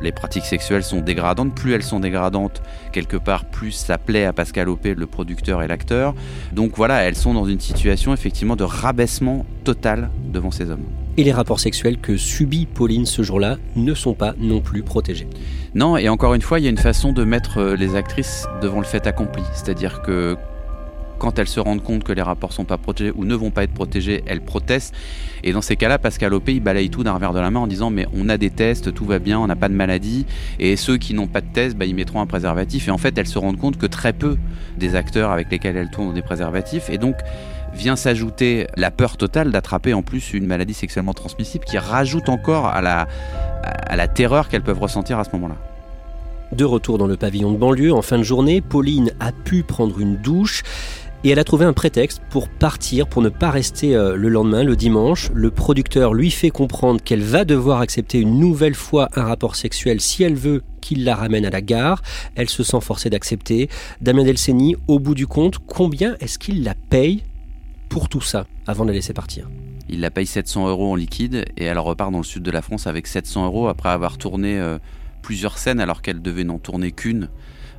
Les 0.03 0.13
pratiques 0.13 0.45
sexuelles 0.45 0.83
sont 0.83 1.01
dégradantes. 1.01 1.55
Plus 1.55 1.73
elles 1.73 1.83
sont 1.83 2.01
dégradantes, 2.01 2.63
quelque 2.93 3.17
part, 3.17 3.45
plus 3.45 3.73
ça 3.73 3.99
plaît 3.99 4.25
à 4.25 4.33
Pascal 4.33 4.69
Opé, 4.69 4.95
le 4.95 5.07
producteur 5.07 5.63
et 5.63 5.69
l'acteur. 5.69 6.15
Donc 6.53 6.73
voilà, 6.77 7.03
elles 7.03 7.17
sont 7.17 7.35
dans 7.35 7.47
une 7.47 7.61
situation 7.61 8.13
effectivement 8.13 8.57
de 8.57 8.65
rabaissement 8.65 9.47
total 9.65 10.11
devant 10.33 10.51
ces 10.51 10.71
hommes. 10.71 10.85
Et 11.17 11.23
les 11.23 11.33
rapports 11.33 11.61
sexuels 11.61 11.99
que 11.99 12.17
subit 12.17 12.67
Pauline 12.67 13.07
ce 13.07 13.23
jour-là 13.23 13.57
ne 13.77 13.95
sont 13.95 14.15
pas 14.15 14.35
non 14.39 14.61
plus 14.61 14.83
protégés. 14.83 15.29
Non, 15.75 15.97
et 15.97 16.09
encore 16.09 16.35
une 16.35 16.43
fois, 16.43 16.59
il 16.59 16.65
y 16.65 16.67
a 16.67 16.71
une 16.71 16.79
façon 16.79 17.13
de 17.13 17.25
mettre 17.25 17.59
euh, 17.59 17.77
les 17.77 17.95
actrices 17.95 18.47
devant 18.63 18.79
le 18.79 18.85
fait 18.85 19.07
accompli. 19.07 19.43
C'est-à-dire 19.55 20.03
que 20.03 20.37
quand 21.19 21.39
elles 21.39 21.49
se 21.49 21.61
rendent 21.61 21.83
compte 21.83 22.05
que 22.05 22.13
les 22.13 22.23
rapports 22.23 22.53
sont 22.53 22.65
pas 22.65 22.79
protégés 22.79 23.13
ou 23.15 23.25
ne 23.25 23.35
vont 23.35 23.51
pas 23.51 23.65
être 23.65 23.73
protégés, 23.73 24.23
elles 24.27 24.41
protestent. 24.41 24.95
Et 25.43 25.53
dans 25.53 25.63
ces 25.63 25.77
cas-là, 25.77 25.99
Pascal 25.99 26.35
Opé, 26.35 26.55
il 26.55 26.61
balaye 26.61 26.91
tout 26.91 27.05
d'un 27.05 27.13
revers 27.13 27.33
de 27.33 27.41
la 27.41 27.51
main 27.51 27.61
en 27.61 27.67
disant 27.67 27.91
mais 27.91 28.07
on 28.15 28.29
a 28.29 28.37
des 28.39 28.51
tests, 28.51 28.93
tout 28.95 29.05
va 29.05 29.19
bien, 29.19 29.39
on 29.39 29.47
n'a 29.47 29.57
pas 29.57 29.69
de 29.69 29.75
maladie. 29.75 30.27
Et 30.59 30.77
ceux 30.77 30.97
qui 30.97 31.15
n'ont 31.15 31.27
pas 31.27 31.41
de 31.41 31.53
test, 31.53 31.77
bah, 31.77 31.85
ils 31.85 31.95
mettront 31.95 32.21
un 32.21 32.27
préservatif. 32.27 32.89
Et 32.89 32.91
en 32.91 32.99
fait, 32.99 33.17
elles 33.19 33.27
se 33.27 33.39
rendent 33.39 33.59
compte 33.59 33.77
que 33.77 33.87
très 33.87 34.13
peu 34.13 34.37
des 34.79 34.97
acteurs 34.97 35.31
avec 35.31 35.51
lesquels 35.51 35.77
elles 35.77 35.91
tournent 35.91 36.09
ont 36.09 36.13
des 36.13 36.23
préservatifs. 36.23 36.91
Et 36.91 36.99
donc 36.99 37.17
vient 37.75 37.97
s'ajouter 37.97 38.69
la 38.77 38.91
peur 38.91 39.17
totale 39.17 39.51
d'attraper 39.51 39.95
en 39.95 40.03
plus 40.03 40.33
une 40.33 40.47
maladie 40.47 40.75
sexuellement 40.75 41.13
transmissible 41.13 41.65
qui 41.65 41.77
rajoute 41.77 42.29
encore 42.29 42.67
à 42.67 42.81
la 42.83 44.09
terreur 44.09 44.49
qu'elles 44.49 44.63
peuvent 44.63 44.81
ressentir 44.81 45.19
à 45.19 45.25
ce 45.25 45.31
moment-là. 45.33 45.57
De 46.53 46.65
retour 46.65 46.99
dans 46.99 47.09
le 47.09 47.17
pavillon 47.17 47.51
de 47.51 47.57
banlieue, 47.57 47.93
en 47.93 48.03
fin 48.03 48.17
de 48.17 48.23
journée, 48.23 48.61
Pauline 48.61 49.11
a 49.19 49.33
pu 49.33 49.65
prendre 49.65 49.99
une 49.99 50.17
douche 50.19 50.63
et 51.25 51.31
elle 51.31 51.39
a 51.39 51.45
trouvé 51.45 51.65
un 51.65 51.73
prétexte 51.73 52.21
pour 52.29 52.51
partir, 52.51 53.09
pour 53.09 53.23
ne 53.23 53.31
pas 53.31 53.51
rester 53.51 53.97
euh, 53.97 54.15
le 54.15 54.29
lendemain, 54.29 54.63
le 54.63 54.77
dimanche. 54.77 55.31
Le 55.33 55.51
producteur 55.51 56.13
lui 56.13 56.31
fait 56.31 56.51
comprendre 56.51 57.03
qu'elle 57.03 57.23
va 57.23 57.47
devoir 57.47 57.81
accepter 57.81 58.21
une 58.21 58.39
nouvelle 58.39 58.75
fois 58.75 59.09
un 59.17 59.25
rapport 59.25 59.57
sexuel 59.57 60.03
si 60.03 60.23
elle 60.23 60.35
veut 60.35 60.63
qu'il 60.83 61.03
la 61.03 61.15
ramène 61.15 61.47
à 61.47 61.51
la 61.51 61.63
gare. 61.63 62.03
Elle 62.35 62.51
se 62.51 62.63
sent 62.63 62.83
forcée 62.83 63.09
d'accepter. 63.09 63.71
Damien 64.03 64.25
Delceni, 64.25 64.77
au 64.87 64.99
bout 64.99 65.15
du 65.15 65.27
compte, 65.27 65.59
combien 65.67 66.15
est-ce 66.21 66.39
qu'il 66.39 66.63
la 66.63 66.75
paye 66.75 67.23
pour 67.89 68.11
tout 68.11 68.21
ça 68.21 68.47
avant 68.67 68.85
de 68.85 68.91
la 68.91 68.97
laisser 68.97 69.15
partir? 69.15 69.49
Il 69.89 70.01
la 70.01 70.11
paye 70.11 70.27
700 70.27 70.69
euros 70.69 70.93
en 70.93 70.95
liquide 70.95 71.47
et 71.57 71.65
elle 71.65 71.79
repart 71.79 72.13
dans 72.13 72.19
le 72.19 72.25
sud 72.25 72.43
de 72.43 72.51
la 72.51 72.61
France 72.61 72.87
avec 72.87 73.07
700 73.07 73.47
euros 73.47 73.69
après 73.69 73.89
avoir 73.89 74.19
tourné 74.19 74.59
euh, 74.59 74.79
plusieurs 75.23 75.57
scènes 75.57 75.81
alors 75.81 76.03
qu'elle 76.03 76.21
devait 76.21 76.45
n'en 76.45 76.59
tourner 76.59 76.93
qu'une. 76.93 77.31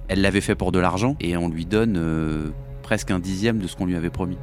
Elle 0.08 0.22
l'avait 0.22 0.42
fait 0.42 0.56
pour 0.56 0.72
de 0.72 0.80
l'argent 0.80 1.16
et 1.20 1.38
on 1.38 1.48
lui 1.48 1.66
donne 1.66 1.98
euh, 1.98 2.50
presque 2.86 3.10
un 3.10 3.18
dixième 3.18 3.58
de 3.58 3.66
ce 3.66 3.76
qu'on 3.76 3.88
lui 3.88 3.96
avait 3.96 4.12
promis. 4.12 4.38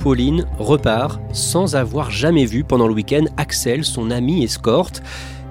Pauline 0.00 0.44
repart 0.58 1.20
sans 1.32 1.76
avoir 1.76 2.10
jamais 2.10 2.44
vu 2.44 2.64
pendant 2.64 2.88
le 2.88 2.94
week-end 2.94 3.24
Axel, 3.36 3.84
son 3.84 4.10
ami 4.10 4.42
escorte. 4.42 5.02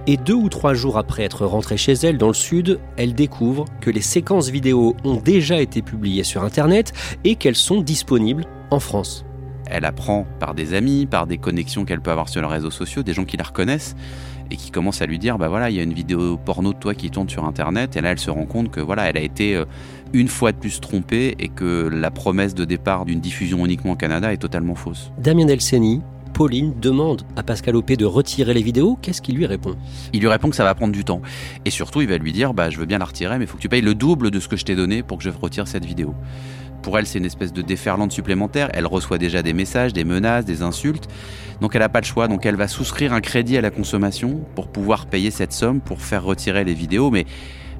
Et 0.06 0.18
deux 0.18 0.34
ou 0.34 0.50
trois 0.50 0.74
jours 0.74 0.98
après 0.98 1.24
être 1.24 1.46
rentrée 1.46 1.78
chez 1.78 1.94
elle 1.94 2.18
dans 2.18 2.28
le 2.28 2.34
sud, 2.34 2.82
elle 2.98 3.16
découvre 3.16 3.64
que 3.80 3.90
les 3.90 4.02
séquences 4.02 4.50
vidéo 4.50 4.98
ont 5.06 5.16
déjà 5.16 5.62
été 5.62 5.82
publiées 5.82 6.26
sur 6.26 6.44
Internet 6.44 6.92
et 7.24 7.38
qu'elles 7.38 7.56
sont 7.56 7.80
disponibles 7.80 8.44
en 8.70 8.82
France. 8.82 9.24
Elle 9.68 9.86
apprend 9.86 10.28
par 10.42 10.54
des 10.54 10.74
amis, 10.74 11.06
par 11.06 11.26
des 11.26 11.38
connexions 11.38 11.86
qu'elle 11.86 12.02
peut 12.02 12.12
avoir 12.12 12.28
sur 12.28 12.42
les 12.42 12.48
réseaux 12.48 12.70
sociaux, 12.70 13.02
des 13.02 13.14
gens 13.14 13.24
qui 13.24 13.38
la 13.38 13.46
reconnaissent 13.46 13.96
et 14.54 14.56
qui 14.56 14.72
commencent 14.72 15.02
à 15.02 15.06
lui 15.06 15.20
dire 15.20 15.38
bah 15.38 15.50
voilà 15.50 15.70
il 15.70 15.76
y 15.76 15.80
a 15.80 15.84
une 15.84 15.94
vidéo 15.94 16.38
porno 16.38 16.74
de 16.74 16.78
toi 16.78 16.94
qui 16.94 17.10
tourne 17.10 17.28
sur 17.28 17.44
internet 17.44 17.98
et 17.98 18.02
là 18.02 18.12
elle 18.12 18.20
se 18.20 18.30
rend 18.30 18.46
compte 18.46 18.72
que 18.72 18.80
voilà 18.80 19.10
elle 19.10 19.18
a 19.18 19.22
été 19.22 19.56
euh, 19.56 19.66
une 20.14 20.28
fois 20.28 20.52
de 20.52 20.58
plus 20.58 20.80
trompée 20.80 21.36
et 21.40 21.50
que 21.50 21.90
la 21.92 22.12
promesse 22.12 22.54
de 22.54 22.64
départ 22.64 23.06
d'une 23.06 23.20
diffusion 23.20 23.66
uniquement 23.66 23.94
au 23.94 23.96
Canada 23.96 24.32
est 24.32 24.38
totalement 24.38 24.76
fausse. 24.76 25.12
Damien 25.18 25.46
Delceni, 25.46 26.02
Pauline 26.34 26.74
demande 26.80 27.24
à 27.36 27.44
Pascal 27.44 27.76
Opé 27.76 27.96
de 27.96 28.06
retirer 28.06 28.54
les 28.54 28.62
vidéos, 28.62 28.98
qu'est-ce 29.02 29.22
qu'il 29.22 29.36
lui 29.36 29.46
répond? 29.46 29.76
Il 30.14 30.22
lui 30.22 30.28
répond 30.28 30.50
que 30.50 30.56
ça 30.56 30.64
va 30.64 30.76
prendre 30.76 30.94
du 30.94 31.04
temps. 31.04 31.22
Et 31.66 31.70
surtout, 31.70 32.02
il 32.02 32.08
va 32.08 32.18
lui 32.18 32.32
dire 32.32 32.54
bah, 32.54 32.70
Je 32.70 32.78
veux 32.78 32.86
bien 32.86 32.98
la 32.98 33.06
retirer, 33.06 33.38
mais 33.38 33.46
il 33.46 33.48
faut 33.48 33.58
que 33.58 33.62
tu 33.62 33.70
payes 33.70 33.82
le 33.82 33.96
double 33.96 34.32
de 34.32 34.40
ce 34.40 34.48
que 34.48 34.58
je 34.58 34.66
t'ai 34.66 34.76
donné 34.76 35.04
pour 35.04 35.18
que 35.20 35.24
je 35.24 35.30
retire 35.30 35.68
cette 35.68 35.86
vidéo. 35.86 36.16
Pour 36.84 37.00
elle, 37.00 37.08
c'est 37.08 37.18
une 37.18 37.26
espèce 37.26 37.54
de 37.54 37.62
déferlante 37.62 38.12
supplémentaire. 38.12 38.70
Elle 38.74 38.86
reçoit 38.86 39.18
déjà 39.18 39.42
des 39.42 39.54
messages, 39.54 39.94
des 39.94 40.04
menaces, 40.04 40.46
des 40.46 40.62
insultes. 40.62 41.08
Donc 41.62 41.76
elle 41.76 41.82
n'a 41.82 41.90
pas 41.90 42.02
le 42.02 42.06
choix. 42.06 42.28
Donc 42.28 42.46
elle 42.46 42.58
va 42.58 42.68
souscrire 42.68 43.14
un 43.14 43.22
crédit 43.22 43.58
à 43.58 43.62
la 43.62 43.72
consommation 43.72 44.42
pour 44.54 44.68
pouvoir 44.68 45.08
payer 45.08 45.32
cette 45.32 45.54
somme 45.54 45.80
pour 45.82 46.02
faire 46.02 46.24
retirer 46.24 46.64
les 46.64 46.76
vidéos. 46.76 47.10
Mais 47.10 47.26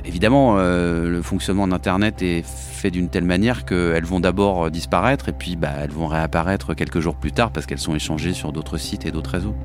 Évidemment, 0.06 0.58
euh, 0.58 1.08
le 1.08 1.22
fonctionnement 1.22 1.66
d'Internet 1.66 2.22
est 2.22 2.44
fait 2.46 2.92
d'une 2.92 3.08
telle 3.10 3.24
manière 3.24 3.64
qu'elles 3.64 4.04
vont 4.04 4.20
d'abord 4.20 4.70
disparaître 4.70 5.30
et 5.30 5.32
puis 5.32 5.56
bah, 5.56 5.72
elles 5.80 5.92
vont 5.92 6.08
réapparaître 6.08 6.74
quelques 6.74 7.00
jours 7.00 7.16
plus 7.16 7.32
tard 7.32 7.54
parce 7.54 7.66
qu'elles 7.66 7.80
sont 7.80 7.96
échangées 7.96 8.34
sur 8.34 8.52
d'autres 8.52 8.78
sites 8.78 9.06
et 9.06 9.12
d'autres 9.12 9.30
réseaux. 9.30 9.56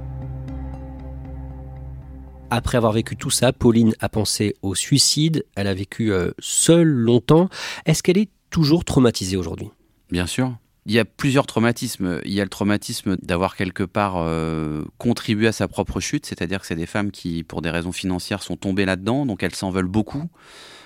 Après 2.51 2.79
avoir 2.79 2.93
vécu 2.93 3.17
tout 3.17 3.31
ça, 3.31 3.53
Pauline 3.53 3.95
a 4.01 4.09
pensé 4.09 4.55
au 4.63 4.77
suicide. 4.77 5.45
Elle 5.57 5.67
a 5.67 5.75
vécu 5.75 6.13
euh, 6.13 6.31
seule 6.39 6.89
longtemps. 6.89 7.49
Est-ce 7.85 8.03
qu'elle 8.03 8.19
est 8.19 8.31
toujours 8.59 8.85
traumatisée 8.85 9.37
aujourd'hui 9.37 9.71
Bien 10.11 10.27
sûr. 10.27 10.57
Il 10.85 10.93
y 10.93 10.99
a 10.99 11.05
plusieurs 11.05 11.47
traumatismes. 11.47 12.21
Il 12.25 12.33
y 12.33 12.41
a 12.41 12.43
le 12.43 12.51
traumatisme 12.51 13.17
d'avoir 13.23 13.55
quelque 13.55 13.85
part 13.85 14.17
euh, 14.17 14.83
contribué 14.99 15.47
à 15.47 15.53
sa 15.53 15.69
propre 15.69 16.01
chute, 16.01 16.27
c'est-à-dire 16.27 16.61
que 16.61 16.67
c'est 16.67 16.75
des 16.75 16.87
femmes 16.87 17.13
qui, 17.13 17.45
pour 17.45 17.63
des 17.63 17.71
raisons 17.71 17.93
financières, 17.93 18.43
sont 18.43 18.57
tombées 18.57 18.85
là-dedans, 18.85 19.27
donc 19.27 19.45
elles 19.45 19.55
s'en 19.55 19.71
veulent 19.71 19.87
beaucoup. 19.87 20.25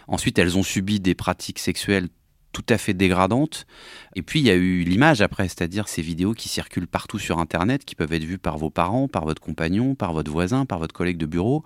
Ensuite, 0.06 0.38
elles 0.38 0.58
ont 0.58 0.62
subi 0.62 1.00
des 1.00 1.14
pratiques 1.14 1.60
sexuelles 1.60 2.08
tout 2.52 2.66
à 2.68 2.76
fait 2.76 2.92
dégradantes. 2.92 3.66
Et 4.16 4.20
puis, 4.20 4.40
il 4.40 4.46
y 4.46 4.50
a 4.50 4.54
eu 4.54 4.82
l'image 4.82 5.22
après, 5.22 5.48
c'est-à-dire 5.48 5.88
ces 5.88 6.02
vidéos 6.02 6.34
qui 6.34 6.50
circulent 6.50 6.86
partout 6.86 7.18
sur 7.18 7.38
Internet, 7.38 7.86
qui 7.86 7.94
peuvent 7.94 8.12
être 8.12 8.24
vues 8.24 8.36
par 8.36 8.58
vos 8.58 8.68
parents, 8.68 9.08
par 9.08 9.24
votre 9.24 9.40
compagnon, 9.40 9.94
par 9.94 10.12
votre 10.12 10.30
voisin, 10.30 10.66
par 10.66 10.78
votre 10.78 10.92
collègue 10.92 11.16
de 11.16 11.24
bureau. 11.24 11.64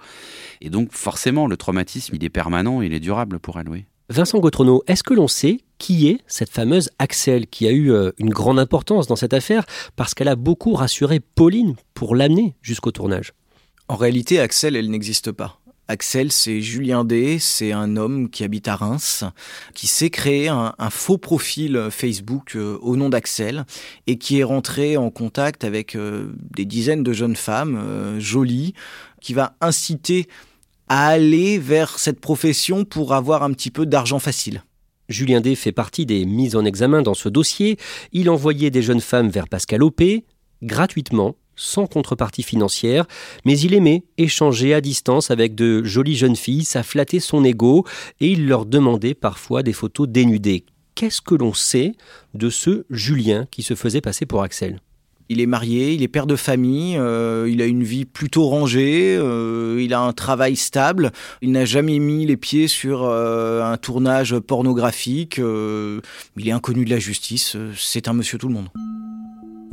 Et 0.61 0.71
donc, 0.71 0.93
forcément, 0.93 1.49
le 1.49 1.57
traumatisme, 1.57 2.15
il 2.15 2.23
est 2.23 2.31
permanent, 2.31 2.81
il 2.81 2.93
est 2.93 3.01
durable 3.01 3.41
pour 3.41 3.59
elle, 3.59 3.69
oui. 3.69 3.87
Vincent 4.09 4.39
Gautrono, 4.39 4.85
est-ce 4.87 5.03
que 5.03 5.15
l'on 5.15 5.27
sait 5.27 5.59
qui 5.79 6.07
est 6.07 6.21
cette 6.29 6.51
fameuse 6.51 6.91
Axel 7.01 7.49
qui 7.49 7.67
a 7.67 7.73
eu 7.73 7.91
euh, 7.91 8.13
une 8.19 8.31
grande 8.31 8.61
importance 8.61 9.09
dans 9.09 9.17
cette 9.17 9.35
affaire 9.35 9.67
parce 9.97 10.15
qu'elle 10.15 10.29
a 10.29 10.37
beaucoup 10.37 10.75
rassuré 10.75 11.19
Pauline 11.19 11.75
pour 11.93 12.15
l'amener 12.15 12.55
jusqu'au 12.63 12.93
tournage? 12.93 13.33
En 13.89 13.97
réalité, 13.97 14.39
Axel, 14.39 14.77
elle 14.77 14.91
n'existe 14.91 15.33
pas. 15.33 15.59
Axel, 15.89 16.31
c'est 16.31 16.61
Julien 16.61 17.05
D, 17.05 17.39
c'est 17.41 17.73
un 17.73 17.97
homme 17.97 18.31
qui 18.31 18.45
habite 18.45 18.69
à 18.69 18.77
Reims, 18.77 19.25
qui 19.75 19.89
s'est 19.89 20.11
créé 20.11 20.47
un, 20.49 20.73
faux 20.91 21.19
profil 21.19 21.89
Facebook 21.91 22.55
euh, 22.55 22.79
au 22.83 22.95
nom 22.95 23.09
d'Axel 23.09 23.65
et 24.07 24.19
qui 24.19 24.39
est 24.39 24.45
rentré 24.45 24.97
en 24.97 25.11
contact 25.11 25.65
avec 25.65 25.97
euh, 25.97 26.33
des 26.57 26.65
dizaines 26.65 27.03
de 27.03 27.13
jeunes 27.13 27.37
femmes 27.37 28.21
jolies, 28.21 28.73
qui 29.21 29.35
va 29.35 29.57
inciter 29.61 30.29
à 30.89 31.09
aller 31.09 31.59
vers 31.59 31.99
cette 31.99 32.21
profession 32.21 32.85
pour 32.85 33.15
avoir 33.15 33.43
un 33.43 33.53
petit 33.53 33.71
peu 33.71 33.87
d'argent 33.87 34.19
facile. 34.19 34.63
Julien 35.09 35.41
D 35.41 35.55
fait 35.55 35.73
partie 35.73 36.07
des 36.07 36.25
mises 36.25 36.57
en 36.57 36.65
examen 36.65 37.03
dans 37.03 37.15
ce 37.15 37.29
dossier. 37.29 37.77
Il 38.13 38.29
envoyait 38.29 38.71
des 38.71 38.83
jeunes 38.83 39.01
femmes 39.01 39.29
vers 39.29 39.49
Pascal 39.49 39.83
Opé 39.83 40.25
gratuitement 40.63 41.37
sans 41.57 41.87
contrepartie 41.87 42.43
financière, 42.43 43.07
mais 43.45 43.59
il 43.59 43.73
aimait 43.73 44.05
échanger 44.19 44.75
à 44.75 44.83
distance 44.83 45.31
avec 45.31 45.55
de 45.55 45.83
jolies 45.85 46.17
jeunes 46.17 46.37
filles, 46.37 46.65
ça 46.65 46.83
flattait 46.83 47.21
son 47.21 47.45
ego, 47.45 47.87
et 48.21 48.29
il 48.29 48.47
leur 48.47 48.67
demandait 48.67 49.15
parfois 49.15 49.63
des 49.63 49.73
photos 49.73 50.07
dénudées. 50.07 50.67
Qu'est-ce 50.95 51.23
que 51.23 51.35
l'on 51.35 51.55
sait 51.55 51.93
de 52.35 52.51
ce 52.51 52.85
Julien 52.91 53.47
qui 53.51 53.63
se 53.63 53.75
faisait 53.75 54.03
passer 54.03 54.27
pour 54.27 54.43
Axel? 54.43 54.81
Il 55.29 55.41
est 55.41 55.47
marié, 55.47 55.93
il 55.93 56.03
est 56.03 56.09
père 56.09 56.27
de 56.27 56.37
famille, 56.37 56.97
euh, 56.97 57.49
il 57.51 57.61
a 57.63 57.67
une 57.67 57.83
vie 57.83 58.05
plutôt 58.05 58.47
rangée, 58.47 59.17
euh, 59.19 59.81
il 59.81 59.93
a 59.93 60.01
un 60.01 60.13
travail 60.13 60.57
stable, 60.57 61.13
il 61.43 61.53
n'a 61.53 61.65
jamais 61.65 61.99
mis 61.99 62.27
les 62.27 62.37
pieds 62.37 62.69
sur 62.69 63.05
euh, 63.05 63.63
un 63.63 63.77
tournage 63.77 64.39
pornographique, 64.39 65.39
il 65.39 66.49
est 66.49 66.53
inconnu 66.53 66.85
de 66.85 66.91
la 66.91 66.99
justice, 66.99 67.57
c'est 67.77 68.09
un 68.09 68.13
monsieur 68.13 68.39
tout 68.39 68.49
le 68.49 68.55
monde. 68.55 68.69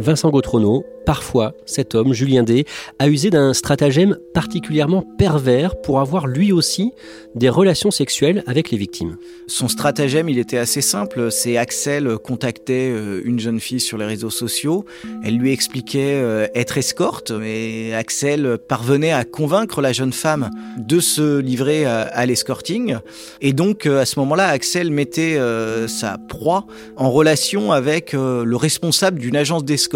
Vincent 0.03 0.29
Gautrono, 0.29 0.85
parfois 1.05 1.53
cet 1.65 1.95
homme, 1.95 2.13
Julien 2.13 2.43
D, 2.43 2.65
a 2.99 3.07
usé 3.07 3.29
d'un 3.29 3.53
stratagème 3.53 4.17
particulièrement 4.33 5.05
pervers 5.17 5.79
pour 5.81 6.01
avoir 6.01 6.27
lui 6.27 6.51
aussi 6.51 6.91
des 7.35 7.47
relations 7.47 7.89
sexuelles 7.89 8.43
avec 8.45 8.69
les 8.69 8.77
victimes. 8.77 9.15
Son 9.47 9.69
stratagème, 9.69 10.27
il 10.27 10.39
était 10.39 10.57
assez 10.57 10.81
simple. 10.81 11.31
C'est 11.31 11.55
Axel 11.55 12.17
contactait 12.17 12.91
euh, 12.91 13.21
une 13.23 13.39
jeune 13.39 13.61
fille 13.61 13.79
sur 13.79 13.97
les 13.97 14.05
réseaux 14.05 14.29
sociaux. 14.29 14.83
Elle 15.23 15.37
lui 15.37 15.53
expliquait 15.53 16.15
euh, 16.15 16.47
être 16.53 16.77
escorte, 16.77 17.31
mais 17.31 17.93
Axel 17.93 18.57
parvenait 18.67 19.13
à 19.13 19.23
convaincre 19.23 19.81
la 19.81 19.93
jeune 19.93 20.13
femme 20.13 20.49
de 20.77 20.99
se 20.99 21.39
livrer 21.39 21.85
à, 21.85 22.25
l'escorting. 22.25 22.97
Et 23.39 23.53
donc, 23.53 23.85
euh, 23.85 24.01
à 24.01 24.05
ce 24.05 24.19
moment-là, 24.19 24.47
Axel 24.47 24.91
mettait 24.91 25.39
sa 25.87 26.17
proie 26.17 26.65
en 26.97 27.09
relation 27.09 27.71
avec 27.71 28.13
le 28.13 28.55
responsable 28.55 29.19
d'une 29.19 29.35
agence 29.35 29.63
d'escorte 29.63 29.92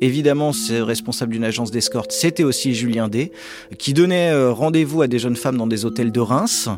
Évidemment, 0.00 0.52
ce 0.52 0.74
responsable 0.74 1.32
d'une 1.32 1.44
agence 1.44 1.70
d'escorte, 1.70 2.12
c'était 2.12 2.42
aussi 2.42 2.74
Julien 2.74 3.08
D, 3.08 3.30
qui 3.78 3.94
donnait 3.94 4.30
euh, 4.30 4.52
rendez-vous 4.52 5.02
à 5.02 5.06
des 5.06 5.18
jeunes 5.18 5.36
femmes 5.36 5.56
dans 5.56 5.66
des 5.66 5.84
hôtels 5.84 6.12
de 6.12 6.20
Reims. 6.20 6.68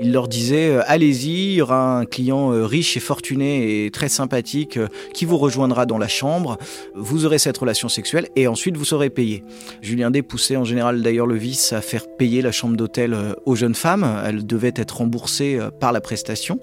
Il 0.00 0.12
leur 0.12 0.26
disait 0.26 0.70
euh, 0.70 0.82
allez-y, 0.86 1.52
il 1.52 1.54
y 1.54 1.62
aura 1.62 1.98
un 1.98 2.06
client 2.06 2.52
euh, 2.52 2.64
riche 2.64 2.96
et 2.96 3.00
fortuné 3.00 3.84
et 3.84 3.90
très 3.90 4.08
sympathique 4.08 4.78
qui 5.14 5.24
vous 5.26 5.36
rejoindra 5.36 5.84
dans 5.84 5.98
la 5.98 6.08
chambre. 6.08 6.58
Vous 6.94 7.26
aurez 7.26 7.38
cette 7.38 7.58
relation 7.58 7.88
sexuelle 7.88 8.28
et 8.36 8.48
ensuite 8.48 8.76
vous 8.76 8.84
serez 8.84 9.10
payé. 9.10 9.44
Julien 9.80 10.10
D 10.10 10.22
poussait 10.22 10.56
en 10.56 10.64
général 10.64 11.02
d'ailleurs 11.02 11.26
le 11.26 11.36
vice 11.36 11.72
à 11.72 11.82
faire 11.82 12.06
payer 12.16 12.40
la 12.40 12.52
chambre 12.52 12.76
d'hôtel 12.76 13.16
aux 13.44 13.54
jeunes 13.54 13.74
femmes. 13.74 14.22
Elle 14.26 14.46
devait 14.46 14.72
être 14.74 14.98
remboursée 14.98 15.58
par 15.78 15.92
la 15.92 16.00
prestation. 16.00 16.58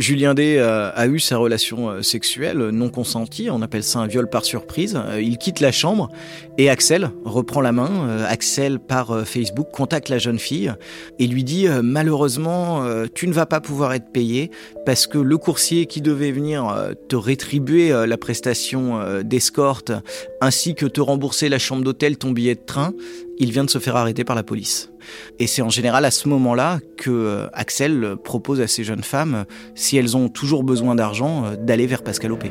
Julien 0.00 0.32
D 0.32 0.58
a, 0.58 1.06
eu 1.08 1.18
sa 1.18 1.36
relation 1.36 1.90
euh, 1.90 2.02
sexuelle 2.02 2.70
non 2.70 2.88
consentie, 2.88 3.50
on 3.50 3.60
appelle 3.60 3.82
ça 3.82 3.98
un 3.98 4.06
viol 4.06 4.30
par 4.30 4.46
surprise. 4.46 4.98
Euh, 4.98 5.20
il 5.20 5.36
quitte 5.36 5.60
la 5.60 5.72
chambre 5.72 6.08
et 6.56 6.70
Axel 6.70 7.10
reprend 7.26 7.60
la 7.60 7.72
main. 7.72 8.08
Euh, 8.08 8.24
Axel, 8.26 8.78
par 8.78 9.26
Facebook, 9.26 9.68
contacte 9.70 10.08
la 10.08 10.16
jeune 10.16 10.38
fille 10.38 10.72
et 11.18 11.26
lui 11.26 11.44
dit 11.44 11.66
Malheureusement, 11.82 12.82
tu 13.14 13.28
ne 13.28 13.32
vas 13.32 13.44
pas 13.44 13.60
pouvoir 13.60 13.92
être 13.92 14.10
payé 14.10 14.50
parce 14.86 15.06
que 15.06 15.18
le 15.18 15.36
coursier 15.36 15.84
qui 15.84 16.00
devait 16.00 16.32
venir 16.32 16.74
te 17.08 17.16
rétribuer 17.16 17.90
la 18.06 18.16
prestation 18.16 19.22
d'escorte 19.22 19.92
ainsi 20.40 20.74
que 20.74 20.86
te 20.86 21.00
rembourser 21.00 21.48
la 21.48 21.58
chambre 21.58 21.84
d'hôtel, 21.84 22.16
ton 22.16 22.30
billet 22.30 22.54
de 22.54 22.64
train, 22.64 22.94
il 23.38 23.52
vient 23.52 23.64
de 23.64 23.70
se 23.70 23.78
faire 23.78 23.96
arrêter 23.96 24.24
par 24.24 24.36
la 24.36 24.42
police. 24.42 24.90
Et 25.38 25.46
c'est 25.46 25.62
en 25.62 25.70
général 25.70 26.04
à 26.04 26.10
ce 26.10 26.28
moment-là 26.28 26.80
que 26.96 27.10
euh, 27.10 27.48
Axel 27.52 28.16
propose 28.22 28.60
à 28.60 28.66
ces 28.66 28.84
jeunes 28.84 29.02
femmes, 29.02 29.44
si 29.74 29.96
elles 29.96 30.16
ont 30.16 30.28
toujours 30.28 30.64
besoin 30.64 30.94
d'argent, 30.94 31.44
euh, 31.44 31.56
d'aller 31.56 31.86
vers 31.86 32.02
Pascal 32.02 32.32
Opé. 32.32 32.50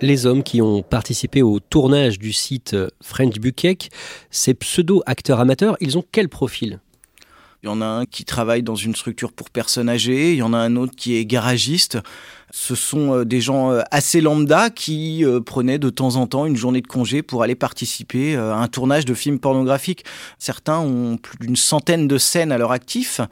Les 0.00 0.26
hommes 0.26 0.42
qui 0.42 0.60
ont 0.60 0.82
participé 0.82 1.42
au 1.42 1.60
tournage 1.60 2.18
du 2.18 2.32
site 2.32 2.76
French 3.00 3.38
Bukkek, 3.38 3.90
ces 4.30 4.52
pseudo-acteurs 4.52 5.40
amateurs, 5.40 5.76
ils 5.80 5.96
ont 5.96 6.04
quel 6.10 6.28
profil? 6.28 6.80
Il 7.64 7.68
y 7.68 7.70
en 7.70 7.80
a 7.80 7.86
un 7.86 8.04
qui 8.04 8.26
travaille 8.26 8.62
dans 8.62 8.74
une 8.74 8.94
structure 8.94 9.32
pour 9.32 9.48
personnes 9.48 9.88
âgées, 9.88 10.32
il 10.32 10.36
y 10.36 10.42
en 10.42 10.52
a 10.52 10.58
un 10.58 10.76
autre 10.76 10.92
qui 10.94 11.16
est 11.16 11.24
garagiste. 11.24 11.98
Ce 12.52 12.74
sont 12.74 13.14
euh, 13.14 13.24
des 13.24 13.40
gens 13.40 13.70
euh, 13.70 13.80
assez 13.90 14.20
lambda 14.20 14.68
qui 14.68 15.24
euh, 15.24 15.40
prenaient 15.40 15.78
de 15.78 15.88
temps 15.88 16.16
en 16.16 16.26
temps 16.26 16.44
une 16.44 16.56
journée 16.56 16.82
de 16.82 16.86
congé 16.86 17.22
pour 17.22 17.42
aller 17.42 17.54
participer 17.54 18.36
à 18.36 18.56
un 18.56 18.68
tournage 18.68 19.06
de 19.06 19.14
films 19.14 19.38
pornographiques. 19.38 20.04
Certains 20.38 20.78
ont 20.78 21.16
plus 21.16 21.38
d'une 21.38 21.56
centaine 21.56 22.06
de 22.06 22.18
scènes 22.18 22.52
à 22.52 22.58
leur 22.58 22.70
actif, 22.70 23.22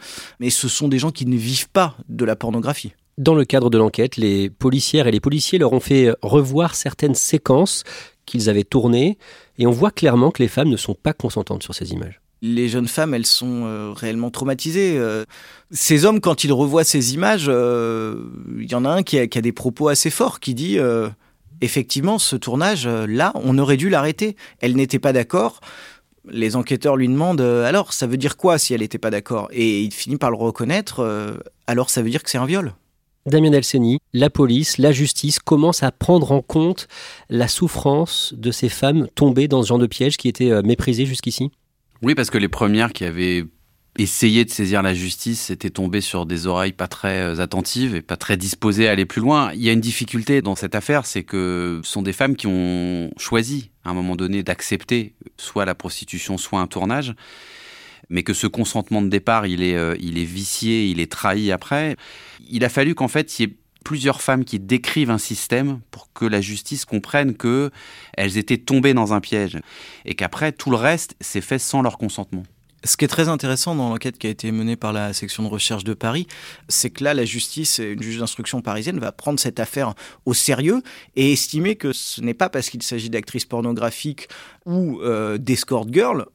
mais 0.40 0.48
ce 0.48 0.66
sont 0.66 0.88
des 0.88 0.98
gens 0.98 1.10
qui 1.10 1.26
ne 1.26 1.36
vivent 1.36 1.68
pas 1.68 1.94
de 2.08 2.24
la 2.24 2.34
pornographie. 2.34 2.94
Dans 3.18 3.34
le 3.34 3.44
cadre 3.44 3.68
de 3.68 3.76
l'enquête, 3.76 4.16
les 4.16 4.48
policières 4.48 5.06
et 5.06 5.10
les 5.10 5.20
policiers 5.20 5.58
leur 5.58 5.74
ont 5.74 5.80
fait 5.80 6.10
revoir 6.22 6.74
certaines 6.74 7.14
séquences 7.14 7.84
qu'ils 8.24 8.48
avaient 8.48 8.64
tournées, 8.64 9.18
et 9.58 9.66
on 9.66 9.72
voit 9.72 9.90
clairement 9.90 10.30
que 10.30 10.42
les 10.42 10.48
femmes 10.48 10.70
ne 10.70 10.78
sont 10.78 10.94
pas 10.94 11.12
consentantes 11.12 11.62
sur 11.62 11.74
ces 11.74 11.92
images 11.92 12.21
les 12.42 12.68
jeunes 12.68 12.88
femmes, 12.88 13.14
elles 13.14 13.26
sont 13.26 13.62
euh, 13.64 13.92
réellement 13.92 14.30
traumatisées. 14.30 14.98
Euh. 14.98 15.24
ces 15.70 16.04
hommes, 16.04 16.20
quand 16.20 16.42
ils 16.42 16.52
revoient 16.52 16.84
ces 16.84 17.14
images, 17.14 17.44
il 17.44 17.52
euh, 17.52 18.16
y 18.58 18.74
en 18.74 18.84
a 18.84 18.90
un 18.90 19.02
qui 19.04 19.18
a, 19.18 19.26
des 19.26 19.52
propos 19.52 19.88
assez 19.88 20.10
forts, 20.10 20.40
qui 20.40 20.54
dit 20.54 20.78
effectivement, 21.60 22.18
ce 22.18 22.34
tournage-là, 22.34 23.32
on 23.36 23.56
aurait 23.58 23.76
dû 23.76 23.88
l'arrêter. 23.88 24.36
Elle 24.60 24.74
n'était 24.74 24.98
pas 24.98 25.12
d'accord. 25.12 25.60
Les 26.28 26.56
enquêteurs 26.56 26.96
lui 26.96 27.08
demandent 27.08 27.40
alors, 27.40 27.92
ça 27.92 28.06
veut 28.06 28.16
dire 28.16 28.36
quoi 28.36 28.58
si 28.58 28.74
elle 28.74 28.80
n'était 28.80 28.98
pas 28.98 29.10
d'accord? 29.10 29.48
Et 29.52 29.80
il 29.82 29.92
finit 29.92 30.16
par 30.16 30.30
le 30.30 30.36
reconnaître. 30.36 31.38
alors, 31.68 31.90
ça 31.90 32.02
veut 32.02 32.10
dire 32.10 32.24
que 32.24 32.30
c'est 32.30 32.38
un 32.38 32.46
viol. 32.46 32.74
Damien 33.24 33.52
Elseni, 33.52 34.00
la 34.12 34.30
police, 34.30 34.78
la 34.78 34.90
justice 34.90 35.38
commencent 35.38 35.84
à 35.84 35.92
prendre 35.92 36.32
en 36.32 36.42
compte 36.42 36.88
la 37.30 37.46
souffrance 37.46 38.34
de 38.36 38.50
ces 38.50 38.68
femmes 38.68 39.06
tombées 39.14 39.46
dans 39.46 39.62
ce 39.62 39.68
genre 39.68 39.78
de 39.78 39.86
piège 39.86 40.16
qui 40.16 40.28
était 40.28 40.60
méprisé 40.62 41.06
jusqu'ici 41.06 41.52
oui, 42.02 42.14
parce 42.14 42.30
que 42.30 42.38
les 42.38 42.48
premières 42.48 42.92
qui 42.92 43.04
avaient 43.04 43.44
essayé 43.98 44.44
de 44.44 44.50
saisir 44.50 44.82
la 44.82 44.94
justice 44.94 45.50
étaient 45.50 45.70
tombées 45.70 46.00
sur 46.00 46.24
des 46.24 46.46
oreilles 46.46 46.72
pas 46.72 46.88
très 46.88 47.20
euh, 47.20 47.40
attentives 47.40 47.94
et 47.94 48.00
pas 48.00 48.16
très 48.16 48.36
disposées 48.36 48.88
à 48.88 48.92
aller 48.92 49.04
plus 49.04 49.20
loin. 49.20 49.52
Il 49.52 49.62
y 49.62 49.68
a 49.68 49.72
une 49.72 49.80
difficulté 49.80 50.40
dans 50.40 50.54
cette 50.54 50.74
affaire, 50.74 51.04
c'est 51.04 51.24
que 51.24 51.80
ce 51.84 51.92
sont 51.92 52.02
des 52.02 52.14
femmes 52.14 52.34
qui 52.34 52.46
ont 52.46 53.10
choisi 53.18 53.70
à 53.84 53.90
un 53.90 53.94
moment 53.94 54.16
donné 54.16 54.42
d'accepter 54.42 55.14
soit 55.36 55.66
la 55.66 55.74
prostitution, 55.74 56.38
soit 56.38 56.60
un 56.60 56.66
tournage 56.66 57.14
mais 58.12 58.22
que 58.22 58.34
ce 58.34 58.46
consentement 58.46 59.00
de 59.00 59.08
départ, 59.08 59.46
il 59.46 59.62
est, 59.62 59.74
euh, 59.74 59.96
il 59.98 60.18
est 60.18 60.24
vicié, 60.24 60.86
il 60.86 61.00
est 61.00 61.10
trahi 61.10 61.50
après. 61.50 61.96
Il 62.48 62.62
a 62.62 62.68
fallu 62.68 62.94
qu'en 62.94 63.08
fait, 63.08 63.38
il 63.38 63.42
y 63.42 63.44
ait 63.46 63.56
plusieurs 63.82 64.22
femmes 64.22 64.44
qui 64.44 64.58
décrivent 64.58 65.10
un 65.10 65.18
système 65.18 65.80
pour 65.90 66.12
que 66.12 66.24
la 66.24 66.40
justice 66.40 66.84
comprenne 66.84 67.34
que 67.34 67.70
elles 68.14 68.38
étaient 68.38 68.58
tombées 68.58 68.94
dans 68.94 69.12
un 69.12 69.20
piège 69.20 69.58
et 70.04 70.14
qu'après 70.14 70.52
tout 70.52 70.70
le 70.70 70.76
reste 70.76 71.14
s'est 71.20 71.40
fait 71.40 71.58
sans 71.58 71.82
leur 71.82 71.98
consentement. 71.98 72.44
Ce 72.84 72.96
qui 72.96 73.04
est 73.04 73.08
très 73.08 73.28
intéressant 73.28 73.76
dans 73.76 73.90
l'enquête 73.90 74.18
qui 74.18 74.26
a 74.26 74.30
été 74.30 74.50
menée 74.50 74.74
par 74.74 74.92
la 74.92 75.12
section 75.12 75.44
de 75.44 75.48
recherche 75.48 75.84
de 75.84 75.94
Paris, 75.94 76.26
c'est 76.68 76.90
que 76.90 77.04
là, 77.04 77.14
la 77.14 77.24
justice, 77.24 77.78
une 77.78 78.02
juge 78.02 78.18
d'instruction 78.18 78.60
parisienne, 78.60 78.98
va 78.98 79.12
prendre 79.12 79.38
cette 79.38 79.60
affaire 79.60 79.94
au 80.26 80.34
sérieux 80.34 80.82
et 81.14 81.32
estimer 81.32 81.76
que 81.76 81.92
ce 81.92 82.20
n'est 82.20 82.34
pas 82.34 82.48
parce 82.48 82.70
qu'il 82.70 82.82
s'agit 82.82 83.08
d'actrices 83.08 83.44
pornographiques 83.44 84.28
ou 84.66 85.00
euh, 85.00 85.38
d'escort 85.38 85.86
girls 85.92 86.26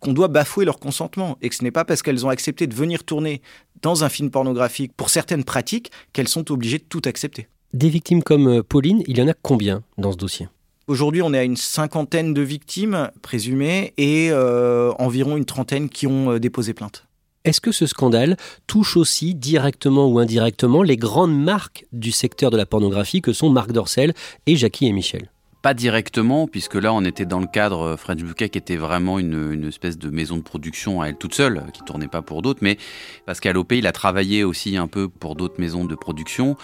qu'on 0.00 0.12
doit 0.12 0.28
bafouer 0.28 0.64
leur 0.64 0.78
consentement 0.78 1.38
et 1.42 1.48
que 1.48 1.54
ce 1.54 1.64
n'est 1.64 1.70
pas 1.70 1.84
parce 1.84 2.02
qu'elles 2.02 2.26
ont 2.26 2.28
accepté 2.28 2.66
de 2.66 2.74
venir 2.74 3.04
tourner 3.04 3.42
dans 3.82 4.04
un 4.04 4.08
film 4.08 4.30
pornographique 4.30 4.92
pour 4.96 5.10
certaines 5.10 5.44
pratiques 5.44 5.90
qu'elles 6.12 6.28
sont 6.28 6.50
obligées 6.50 6.78
de 6.78 6.84
tout 6.84 7.02
accepter. 7.04 7.48
Des 7.72 7.88
victimes 7.88 8.22
comme 8.22 8.48
euh, 8.48 8.62
Pauline, 8.62 9.02
il 9.06 9.18
y 9.18 9.22
en 9.22 9.28
a 9.28 9.34
combien 9.34 9.82
dans 9.98 10.12
ce 10.12 10.16
dossier? 10.16 10.48
Aujourd'hui, 10.86 11.20
on 11.20 11.34
est 11.34 11.38
à 11.38 11.44
une 11.44 11.56
cinquantaine 11.56 12.32
de 12.32 12.42
victimes 12.42 13.10
présumées 13.20 13.92
et 13.96 14.28
euh, 14.30 14.92
environ 14.98 15.36
une 15.36 15.44
trentaine 15.44 15.88
qui 15.88 16.06
ont 16.06 16.32
euh, 16.32 16.38
déposé 16.38 16.74
plainte. 16.74 17.06
Est-ce 17.44 17.60
que 17.60 17.72
ce 17.72 17.86
scandale 17.86 18.36
touche 18.66 18.96
aussi 18.96 19.34
directement 19.34 20.08
ou 20.08 20.18
indirectement 20.18 20.82
les 20.82 20.96
grandes 20.96 21.36
marques 21.36 21.86
du 21.92 22.12
secteur 22.12 22.50
de 22.50 22.56
la 22.56 22.66
pornographie 22.66 23.20
que 23.20 23.32
sont 23.32 23.50
Marc 23.50 23.72
Dorcel 23.72 24.14
et 24.46 24.56
Jackie 24.56 24.86
et 24.86 24.92
Michel? 24.92 25.30
Pas 25.66 25.74
directement, 25.74 26.46
puisque 26.46 26.76
là 26.76 26.92
on 26.92 27.04
était 27.04 27.24
dans 27.24 27.40
le 27.40 27.48
cadre 27.48 27.82
euh, 27.82 27.96
French 27.96 28.22
Bouquet 28.22 28.50
qui 28.50 28.56
était 28.56 28.76
vraiment 28.76 29.18
une, 29.18 29.52
une, 29.52 29.66
espèce 29.66 29.98
de 29.98 30.10
maison 30.10 30.36
de 30.36 30.42
production 30.42 31.00
à 31.00 31.08
elle 31.08 31.16
toute 31.16 31.34
seule, 31.34 31.60
qui 31.72 31.82
tournait 31.82 32.06
pas 32.06 32.22
pour 32.22 32.40
d'autres, 32.40 32.60
mais 32.62 32.78
Pascal 33.24 33.56
Opé 33.56 33.78
il 33.78 33.88
a 33.88 33.90
travaillé 33.90 34.44
aussi 34.44 34.76
un 34.76 34.86
peu 34.86 35.08
pour 35.08 35.34
d'autres 35.34 35.58
maisons 35.58 35.84
de 35.84 35.96
production. 35.96 36.56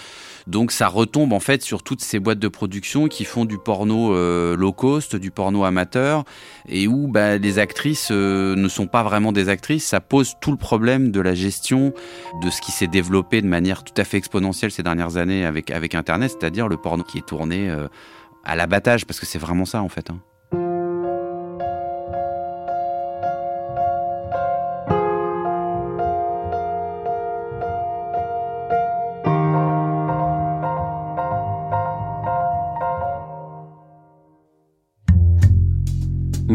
Donc 0.46 0.70
ça 0.70 0.86
retombe 0.86 1.32
en 1.32 1.40
fait 1.40 1.62
sur 1.62 1.82
toutes 1.82 2.00
ces 2.00 2.20
boîtes 2.20 2.38
de 2.38 2.46
production 2.46 3.08
qui 3.08 3.24
font 3.24 3.44
du 3.44 3.58
porno 3.58 4.14
euh, 4.14 4.56
low 4.56 4.72
cost, 4.72 5.16
du 5.16 5.32
porno 5.32 5.64
amateur, 5.64 6.22
et 6.68 6.86
où 6.86 7.08
bah, 7.08 7.38
les 7.38 7.58
actrices 7.58 8.10
euh, 8.12 8.54
ne 8.54 8.68
sont 8.68 8.86
pas 8.86 9.02
vraiment 9.02 9.32
des 9.32 9.48
actrices. 9.48 9.84
Ça 9.84 10.00
pose 10.00 10.34
tout 10.40 10.52
le 10.52 10.56
problème 10.56 11.10
de 11.10 11.20
la 11.20 11.34
gestion 11.34 11.92
de 12.40 12.50
ce 12.50 12.60
qui 12.60 12.70
s'est 12.70 12.86
développé 12.86 13.42
de 13.42 13.48
manière 13.48 13.82
tout 13.82 14.00
à 14.00 14.04
fait 14.04 14.18
exponentielle 14.18 14.70
ces 14.70 14.84
dernières 14.84 15.16
années 15.16 15.44
avec, 15.44 15.72
avec 15.72 15.96
Internet, 15.96 16.36
c'est-à-dire 16.38 16.68
le 16.68 16.76
porno 16.76 17.02
qui 17.02 17.18
est 17.18 17.26
tourné 17.26 17.68
à 18.44 18.56
l'abattage, 18.56 19.06
parce 19.06 19.20
que 19.20 19.26
c'est 19.26 19.38
vraiment 19.38 19.64
ça 19.64 19.82
en 19.82 19.88
fait. 19.88 20.10
Hein. 20.10 20.20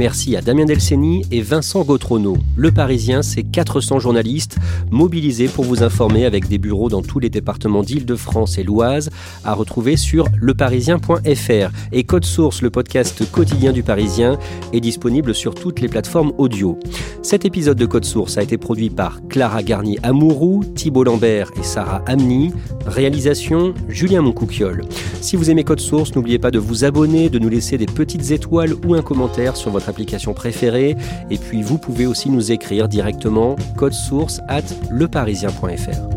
Merci 0.07 0.37
à 0.37 0.41
Damien 0.41 0.63
Delceni 0.63 1.25
et 1.31 1.41
Vincent 1.41 1.83
Gautrono. 1.83 2.37
Le 2.55 2.71
Parisien, 2.71 3.21
c'est 3.21 3.43
400 3.43 3.99
journalistes 3.99 4.55
mobilisés 4.89 5.49
pour 5.49 5.65
vous 5.65 5.83
informer 5.83 6.23
avec 6.23 6.47
des 6.47 6.57
bureaux 6.57 6.87
dans 6.87 7.01
tous 7.01 7.19
les 7.19 7.29
départements 7.29 7.83
d'Île-de-France 7.83 8.57
et 8.57 8.63
l'Oise 8.63 9.09
à 9.43 9.53
retrouver 9.53 9.97
sur 9.97 10.29
leparisien.fr. 10.39 11.71
Et 11.91 12.05
Code 12.05 12.23
Source, 12.23 12.61
le 12.61 12.69
podcast 12.69 13.29
quotidien 13.29 13.73
du 13.73 13.83
Parisien, 13.83 14.39
est 14.71 14.79
disponible 14.79 15.35
sur 15.35 15.53
toutes 15.53 15.81
les 15.81 15.89
plateformes 15.89 16.31
audio. 16.37 16.79
Cet 17.21 17.43
épisode 17.43 17.77
de 17.77 17.85
Code 17.85 18.05
Source 18.05 18.37
a 18.37 18.43
été 18.43 18.57
produit 18.57 18.89
par 18.89 19.19
Clara 19.27 19.61
Garnier-Amouroux, 19.61 20.63
Thibault 20.73 21.03
Lambert 21.03 21.51
et 21.59 21.63
Sarah 21.63 22.01
Amni. 22.05 22.53
Réalisation 22.85 23.73
Julien 23.89 24.21
Moncouquiole. 24.21 24.85
Si 25.19 25.35
vous 25.35 25.49
aimez 25.49 25.65
Code 25.65 25.81
Source, 25.81 26.15
n'oubliez 26.15 26.39
pas 26.39 26.51
de 26.51 26.59
vous 26.59 26.85
abonner, 26.85 27.29
de 27.29 27.39
nous 27.39 27.49
laisser 27.49 27.77
des 27.77 27.85
petites 27.85 28.31
étoiles 28.31 28.73
ou 28.87 28.95
un 28.95 29.01
commentaire 29.01 29.57
sur 29.57 29.71
votre 29.71 29.89
préférée. 30.33 30.95
Et 31.29 31.37
puis 31.37 31.61
vous 31.61 31.77
pouvez 31.77 32.05
aussi 32.05 32.29
nous 32.29 32.51
écrire 32.51 32.87
directement 32.87 33.55
code 33.75 33.93
source 33.93 34.41
at 34.47 34.63
leparisien.fr. 34.89 36.16